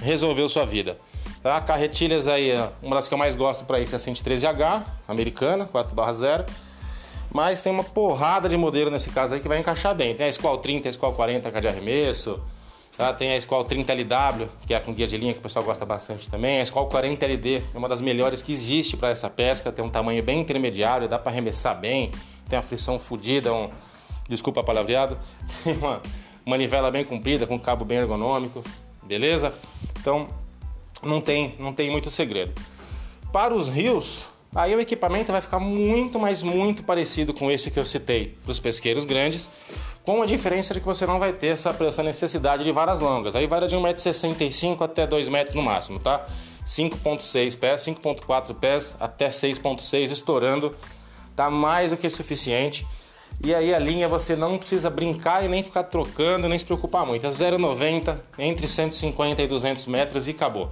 resolveu 0.00 0.48
sua 0.48 0.64
vida. 0.64 0.96
Tá? 1.42 1.60
Carretilhas 1.60 2.26
aí, 2.26 2.52
uma 2.82 2.96
das 2.96 3.08
que 3.08 3.12
eu 3.12 3.18
mais 3.18 3.34
gosto 3.34 3.64
para 3.64 3.78
isso 3.80 3.94
é 3.94 3.96
a 3.96 4.00
113H, 4.00 4.84
americana, 5.06 5.66
4 5.66 6.14
0. 6.14 6.44
Mas 7.34 7.60
tem 7.60 7.72
uma 7.72 7.82
porrada 7.82 8.48
de 8.48 8.56
modelo 8.56 8.92
nesse 8.92 9.10
caso 9.10 9.34
aí 9.34 9.40
que 9.40 9.48
vai 9.48 9.58
encaixar 9.58 9.92
bem. 9.92 10.14
Tem 10.14 10.28
a 10.28 10.32
Squall 10.32 10.56
30, 10.58 10.88
a 10.88 10.92
Squall 10.92 11.12
40 11.14 11.50
que 11.50 11.58
é 11.58 11.60
de 11.60 11.66
arremesso. 11.66 12.40
Tá? 12.96 13.12
Tem 13.12 13.34
a 13.34 13.40
Squall 13.40 13.64
30 13.64 13.92
LW, 13.92 14.48
que 14.64 14.72
é 14.72 14.78
com 14.78 14.94
guia 14.94 15.08
de 15.08 15.16
linha 15.16 15.32
que 15.32 15.40
o 15.40 15.42
pessoal 15.42 15.64
gosta 15.64 15.84
bastante 15.84 16.28
também. 16.28 16.60
A 16.60 16.66
Squall 16.66 16.86
40 16.86 17.24
LD 17.24 17.56
é 17.74 17.76
uma 17.76 17.88
das 17.88 18.00
melhores 18.00 18.40
que 18.40 18.52
existe 18.52 18.96
para 18.96 19.08
essa 19.08 19.28
pesca. 19.28 19.72
Tem 19.72 19.84
um 19.84 19.90
tamanho 19.90 20.22
bem 20.22 20.42
intermediário, 20.42 21.08
dá 21.08 21.18
para 21.18 21.32
arremessar 21.32 21.76
bem. 21.76 22.12
Tem 22.48 22.56
uma 22.56 22.62
frição 22.62 23.00
fodida, 23.00 23.52
um... 23.52 23.68
desculpa 24.28 24.60
a 24.60 24.62
palavreado. 24.62 25.18
Tem 25.64 25.76
uma 25.76 26.00
manivela 26.46 26.88
bem 26.88 27.04
comprida, 27.04 27.48
com 27.48 27.58
cabo 27.58 27.84
bem 27.84 27.98
ergonômico. 27.98 28.62
Beleza? 29.02 29.52
Então 29.98 30.28
não 31.02 31.20
tem, 31.20 31.56
não 31.58 31.72
tem 31.72 31.90
muito 31.90 32.10
segredo. 32.12 32.52
Para 33.32 33.52
os 33.52 33.66
rios, 33.66 34.28
Aí 34.54 34.74
o 34.74 34.80
equipamento 34.80 35.32
vai 35.32 35.40
ficar 35.40 35.58
muito, 35.58 36.18
mas 36.18 36.40
muito 36.40 36.84
parecido 36.84 37.34
com 37.34 37.50
esse 37.50 37.70
que 37.72 37.78
eu 37.78 37.84
citei 37.84 38.36
para 38.44 38.52
os 38.52 38.60
pesqueiros 38.60 39.04
grandes, 39.04 39.48
com 40.04 40.22
a 40.22 40.26
diferença 40.26 40.72
de 40.72 40.78
que 40.78 40.86
você 40.86 41.04
não 41.06 41.18
vai 41.18 41.32
ter 41.32 41.48
essa, 41.48 41.76
essa 41.80 42.02
necessidade 42.04 42.62
de 42.62 42.70
varas 42.70 43.00
longas. 43.00 43.34
Aí 43.34 43.48
varia 43.48 43.66
de 43.66 43.74
1,65m 43.74 44.82
até 44.82 45.06
2 45.06 45.28
metros 45.28 45.56
no 45.56 45.62
máximo, 45.62 45.98
tá? 45.98 46.24
5.6 46.64 47.58
pés, 47.58 47.80
5.4 47.82 48.54
pés 48.54 48.96
até 49.00 49.28
6.6 49.28 50.12
estourando, 50.12 50.74
tá 51.34 51.50
mais 51.50 51.90
do 51.90 51.96
que 51.96 52.08
suficiente. 52.08 52.86
E 53.42 53.52
aí 53.52 53.74
a 53.74 53.78
linha 53.80 54.08
você 54.08 54.36
não 54.36 54.56
precisa 54.56 54.88
brincar 54.88 55.44
e 55.44 55.48
nem 55.48 55.64
ficar 55.64 55.82
trocando, 55.82 56.48
nem 56.48 56.56
se 56.56 56.64
preocupar 56.64 57.04
muito. 57.04 57.26
É 57.26 57.28
0,90 57.28 58.18
entre 58.38 58.68
150 58.68 59.42
e 59.42 59.46
200 59.48 59.86
metros 59.86 60.28
e 60.28 60.30
acabou. 60.30 60.70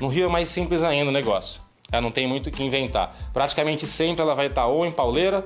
No 0.00 0.08
Rio 0.08 0.24
é 0.24 0.28
mais 0.28 0.48
simples 0.48 0.82
ainda 0.82 1.10
o 1.10 1.12
negócio. 1.12 1.60
Ela 1.92 2.02
não 2.02 2.10
tem 2.10 2.26
muito 2.26 2.48
o 2.48 2.50
que 2.50 2.62
inventar. 2.62 3.16
Praticamente 3.32 3.86
sempre 3.86 4.22
ela 4.22 4.34
vai 4.34 4.46
estar 4.46 4.66
ou 4.66 4.86
em 4.86 4.90
pauleira 4.90 5.44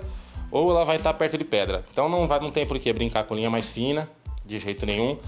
ou 0.51 0.71
ela 0.71 0.85
vai 0.85 0.97
estar 0.97 1.13
perto 1.15 1.37
de 1.39 1.45
pedra. 1.45 1.85
Então 1.93 2.09
não, 2.09 2.27
vai, 2.27 2.41
não 2.41 2.51
tem 2.51 2.67
por 2.67 2.79
que 2.79 2.93
brincar 2.93 3.25
com 3.25 3.35
linha 3.35 3.51
mais 3.51 3.69
fina, 3.69 4.09
de 4.45 4.59
jeito 4.59 4.87
nenhum. 4.87 5.19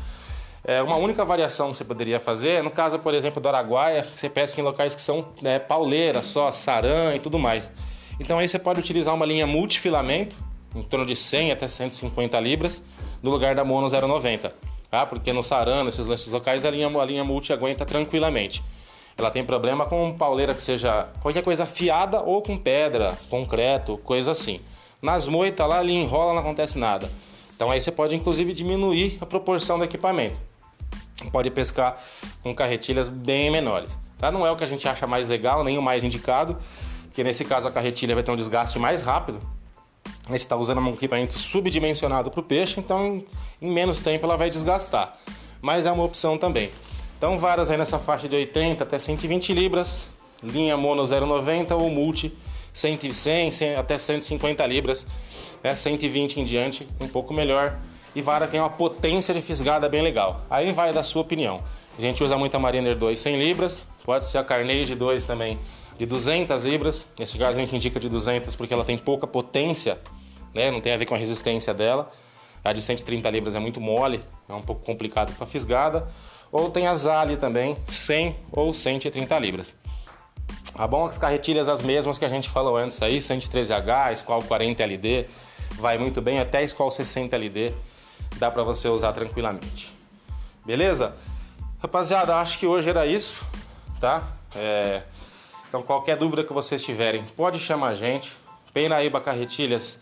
É, 0.64 0.82
uma 0.82 0.96
única 0.96 1.24
variação 1.24 1.70
que 1.70 1.78
você 1.78 1.84
poderia 1.84 2.18
fazer 2.18 2.50
é 2.50 2.62
no 2.62 2.70
caso, 2.70 2.98
por 2.98 3.14
exemplo, 3.14 3.40
do 3.40 3.48
Araguaia, 3.48 4.06
você 4.14 4.28
pesca 4.28 4.60
em 4.60 4.64
locais 4.64 4.94
que 4.94 5.00
são 5.00 5.28
né, 5.40 5.58
pauleira 5.58 6.22
só, 6.22 6.50
sarã 6.50 7.14
e 7.14 7.20
tudo 7.20 7.38
mais. 7.38 7.70
Então 8.18 8.38
aí 8.38 8.48
você 8.48 8.58
pode 8.58 8.80
utilizar 8.80 9.14
uma 9.14 9.24
linha 9.24 9.46
multifilamento, 9.46 10.36
em 10.74 10.82
torno 10.82 11.06
de 11.06 11.14
100 11.14 11.52
até 11.52 11.68
150 11.68 12.38
libras, 12.40 12.82
no 13.22 13.30
lugar 13.30 13.54
da 13.54 13.64
mono 13.64 13.86
0,90. 13.86 14.52
Tá? 14.90 15.06
Porque 15.06 15.32
no 15.32 15.42
sarã, 15.42 15.84
nesses 15.84 16.26
locais, 16.28 16.64
a 16.64 16.70
linha, 16.70 16.88
a 16.88 17.04
linha 17.04 17.24
multi 17.24 17.52
aguenta 17.52 17.84
tranquilamente. 17.84 18.62
Ela 19.18 19.30
tem 19.30 19.44
problema 19.44 19.86
com 19.86 20.12
pauleira 20.12 20.54
que 20.54 20.62
seja 20.62 21.08
qualquer 21.22 21.42
coisa 21.42 21.62
afiada 21.62 22.20
ou 22.20 22.42
com 22.42 22.58
pedra, 22.58 23.16
concreto, 23.30 23.96
coisa 23.98 24.32
assim. 24.32 24.60
Nas 25.00 25.26
moitas 25.26 25.66
lá, 25.66 25.78
ali 25.78 25.94
enrola, 25.94 26.34
não 26.34 26.40
acontece 26.40 26.78
nada. 26.78 27.10
Então 27.54 27.70
aí 27.70 27.80
você 27.80 27.90
pode 27.90 28.14
inclusive 28.14 28.52
diminuir 28.52 29.16
a 29.20 29.24
proporção 29.24 29.78
do 29.78 29.84
equipamento. 29.84 30.38
Pode 31.32 31.50
pescar 31.50 31.98
com 32.42 32.54
carretilhas 32.54 33.08
bem 33.08 33.50
menores. 33.50 33.98
Tá? 34.18 34.30
Não 34.30 34.46
é 34.46 34.50
o 34.50 34.56
que 34.56 34.64
a 34.64 34.66
gente 34.66 34.86
acha 34.86 35.06
mais 35.06 35.28
legal, 35.28 35.64
nem 35.64 35.78
o 35.78 35.82
mais 35.82 36.04
indicado, 36.04 36.58
porque 37.04 37.24
nesse 37.24 37.44
caso 37.44 37.66
a 37.66 37.70
carretilha 37.70 38.14
vai 38.14 38.22
ter 38.22 38.30
um 38.30 38.36
desgaste 38.36 38.78
mais 38.78 39.00
rápido. 39.00 39.40
Você 40.28 40.36
está 40.36 40.56
usando 40.56 40.80
um 40.80 40.92
equipamento 40.92 41.38
subdimensionado 41.38 42.30
para 42.30 42.40
o 42.40 42.42
peixe, 42.42 42.78
então 42.78 43.24
em 43.62 43.70
menos 43.70 44.02
tempo 44.02 44.26
ela 44.26 44.36
vai 44.36 44.50
desgastar. 44.50 45.16
Mas 45.62 45.86
é 45.86 45.92
uma 45.92 46.04
opção 46.04 46.36
também. 46.36 46.70
Então 47.16 47.38
varas 47.38 47.70
aí 47.70 47.78
nessa 47.78 47.98
faixa 47.98 48.28
de 48.28 48.36
80 48.36 48.84
até 48.84 48.98
120 48.98 49.54
libras, 49.54 50.06
linha 50.42 50.76
mono 50.76 51.02
0,90 51.02 51.72
ou 51.72 51.88
multi 51.88 52.32
100, 52.74 53.52
100 53.52 53.76
até 53.76 53.98
150 53.98 54.66
libras, 54.66 55.06
é 55.62 55.74
120 55.74 56.40
em 56.40 56.44
diante, 56.44 56.86
um 57.00 57.08
pouco 57.08 57.32
melhor. 57.32 57.78
E 58.14 58.20
vara 58.20 58.46
tem 58.46 58.60
uma 58.60 58.68
potência 58.68 59.32
de 59.32 59.40
fisgada 59.40 59.88
bem 59.88 60.02
legal. 60.02 60.42
Aí 60.50 60.72
vai 60.72 60.92
da 60.92 61.02
sua 61.02 61.22
opinião. 61.22 61.62
A 61.98 62.00
gente 62.00 62.22
usa 62.22 62.36
muito 62.36 62.54
a 62.54 62.58
Mariner 62.58 62.96
2 62.96 63.18
100 63.18 63.38
libras, 63.38 63.86
pode 64.04 64.26
ser 64.26 64.36
a 64.38 64.44
Carnage 64.44 64.94
2 64.94 65.24
também 65.24 65.58
de 65.98 66.04
200 66.04 66.64
libras. 66.64 67.06
Nesse 67.18 67.38
caso 67.38 67.56
a 67.56 67.60
gente 67.60 67.74
indica 67.74 67.98
de 67.98 68.10
200 68.10 68.54
porque 68.56 68.74
ela 68.74 68.84
tem 68.84 68.98
pouca 68.98 69.26
potência, 69.26 69.98
né? 70.54 70.70
Não 70.70 70.82
tem 70.82 70.92
a 70.92 70.96
ver 70.98 71.06
com 71.06 71.14
a 71.14 71.18
resistência 71.18 71.72
dela. 71.72 72.10
A 72.62 72.72
de 72.72 72.82
130 72.82 73.30
libras 73.30 73.54
é 73.54 73.60
muito 73.60 73.80
mole, 73.80 74.22
é 74.48 74.52
um 74.52 74.60
pouco 74.60 74.84
complicado 74.84 75.34
para 75.34 75.46
fisgada. 75.46 76.06
Ou 76.50 76.70
tem 76.70 76.86
a 76.86 76.94
Zali 76.94 77.36
também, 77.36 77.76
100 77.88 78.36
ou 78.52 78.72
130 78.72 79.38
libras. 79.38 79.76
Tá 80.74 80.86
bom? 80.86 81.06
As 81.06 81.18
carretilhas 81.18 81.68
as 81.68 81.80
mesmas 81.80 82.18
que 82.18 82.24
a 82.24 82.28
gente 82.28 82.48
falou 82.48 82.76
antes 82.76 83.00
aí, 83.02 83.18
113H, 83.18 84.16
Squall 84.16 84.42
40 84.42 84.82
LD, 84.82 85.26
vai 85.72 85.98
muito 85.98 86.20
bem, 86.20 86.38
até 86.38 86.66
Squall 86.66 86.90
60 86.90 87.34
LD, 87.34 87.72
dá 88.36 88.50
para 88.50 88.62
você 88.62 88.88
usar 88.88 89.12
tranquilamente. 89.12 89.94
Beleza? 90.64 91.14
Rapaziada, 91.78 92.36
acho 92.36 92.58
que 92.58 92.66
hoje 92.66 92.90
era 92.90 93.06
isso, 93.06 93.44
tá? 94.00 94.26
É... 94.54 95.02
Então 95.68 95.82
qualquer 95.82 96.16
dúvida 96.16 96.44
que 96.44 96.52
vocês 96.52 96.82
tiverem, 96.82 97.24
pode 97.36 97.58
chamar 97.58 97.88
a 97.88 97.94
gente. 97.94 98.32
Penaíba 98.72 99.20
Carretilhas, 99.20 100.00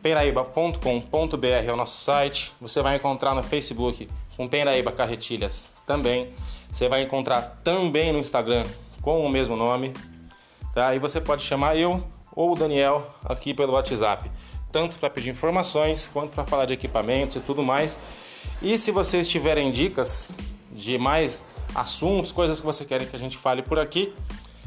penaíba.com.br 0.00 1.46
é 1.46 1.72
o 1.72 1.76
nosso 1.76 1.98
site. 1.98 2.52
Você 2.60 2.80
vai 2.80 2.96
encontrar 2.96 3.34
no 3.34 3.42
Facebook 3.42 4.08
com 4.42 4.48
Penaíba 4.48 4.90
Carretilhas 4.90 5.70
também. 5.86 6.32
Você 6.70 6.88
vai 6.88 7.02
encontrar 7.02 7.60
também 7.62 8.12
no 8.12 8.18
Instagram 8.18 8.64
com 9.00 9.24
o 9.24 9.28
mesmo 9.28 9.54
nome. 9.54 9.92
Tá? 10.74 10.94
E 10.94 10.98
você 10.98 11.20
pode 11.20 11.44
chamar 11.44 11.76
eu 11.76 12.02
ou 12.34 12.52
o 12.52 12.56
Daniel 12.56 13.14
aqui 13.24 13.54
pelo 13.54 13.74
WhatsApp, 13.74 14.30
tanto 14.72 14.98
para 14.98 15.10
pedir 15.10 15.30
informações 15.30 16.10
quanto 16.12 16.30
para 16.30 16.44
falar 16.44 16.64
de 16.64 16.72
equipamentos 16.72 17.36
e 17.36 17.40
tudo 17.40 17.62
mais. 17.62 17.96
E 18.60 18.76
se 18.78 18.90
vocês 18.90 19.28
tiverem 19.28 19.70
dicas 19.70 20.28
de 20.72 20.98
mais 20.98 21.44
assuntos, 21.74 22.32
coisas 22.32 22.58
que 22.58 22.66
você 22.66 22.84
querem 22.84 23.06
que 23.06 23.14
a 23.14 23.18
gente 23.18 23.36
fale 23.36 23.62
por 23.62 23.78
aqui, 23.78 24.12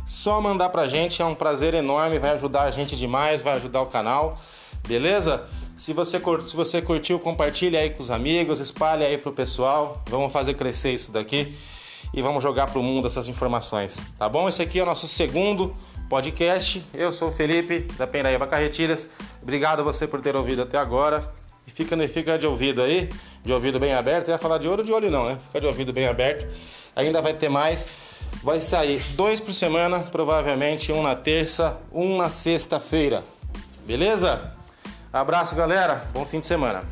só 0.06 0.40
mandar 0.40 0.70
pra 0.70 0.88
gente, 0.88 1.22
é 1.22 1.26
um 1.26 1.36
prazer 1.36 1.74
enorme, 1.74 2.20
vai 2.20 2.32
ajudar 2.32 2.64
a 2.64 2.72
gente 2.72 2.96
demais, 2.96 3.42
vai 3.42 3.56
ajudar 3.56 3.82
o 3.82 3.88
canal, 3.88 4.40
beleza? 4.88 5.46
Se 5.78 5.92
você, 5.92 6.20
se 6.20 6.56
você 6.56 6.82
curtiu, 6.82 7.20
compartilha 7.20 7.80
aí 7.80 7.90
com 7.90 8.02
os 8.02 8.10
amigos, 8.10 8.60
espalhe 8.60 9.04
aí 9.06 9.18
pro 9.18 9.34
pessoal, 9.34 10.02
vamos 10.10 10.32
fazer 10.32 10.54
crescer 10.54 10.94
isso 10.94 11.12
daqui 11.12 11.54
e 12.14 12.22
vamos 12.22 12.42
jogar 12.42 12.68
pro 12.68 12.82
mundo 12.82 13.08
essas 13.08 13.28
informações, 13.28 14.02
tá 14.18 14.30
bom? 14.30 14.48
Esse 14.48 14.62
aqui 14.62 14.80
é 14.80 14.84
o 14.84 14.86
nosso 14.86 15.08
segundo 15.08 15.76
podcast. 16.10 16.82
Eu 16.94 17.12
sou 17.12 17.28
o 17.28 17.32
Felipe 17.32 17.82
da 17.98 18.08
Pendaíba 18.08 18.48
Carretilhas. 18.48 19.08
Obrigado 19.42 19.82
a 19.82 19.84
você 19.84 20.08
por 20.08 20.22
ter 20.22 20.36
ouvido 20.36 20.62
até 20.62 20.78
agora. 20.78 21.30
E 21.68 21.72
fica, 21.72 21.98
fica 22.08 22.38
de 22.38 22.46
ouvido 22.46 22.82
aí, 22.82 23.10
de 23.44 23.52
ouvido 23.52 23.80
bem 23.80 23.94
aberto. 23.94 24.30
Eu 24.30 24.34
ia 24.34 24.38
falar 24.38 24.60
de 24.60 24.68
olho 24.68 24.84
de 24.84 24.94
olho 24.94 25.12
não, 25.12 25.26
né? 25.26 25.40
Fica 25.48 25.60
de 25.60 25.68
ouvido 25.68 25.92
bem 25.92 26.08
aberto. 26.08 26.48
Ainda 26.96 27.22
vai 27.22 27.34
ter 27.34 27.50
mais. 27.50 27.98
Vai 28.44 28.62
sair 28.62 29.02
dois 29.16 29.42
por 29.42 29.54
semana, 29.54 30.00
provavelmente 30.00 30.92
um 30.92 31.02
na 31.02 31.16
terça, 31.16 31.78
um 31.92 32.18
na 32.18 32.30
sexta-feira. 32.30 33.24
Beleza? 33.86 34.55
Abraço, 35.16 35.56
galera. 35.56 36.04
Bom 36.12 36.26
fim 36.26 36.42
de 36.42 36.46
semana. 36.46 36.84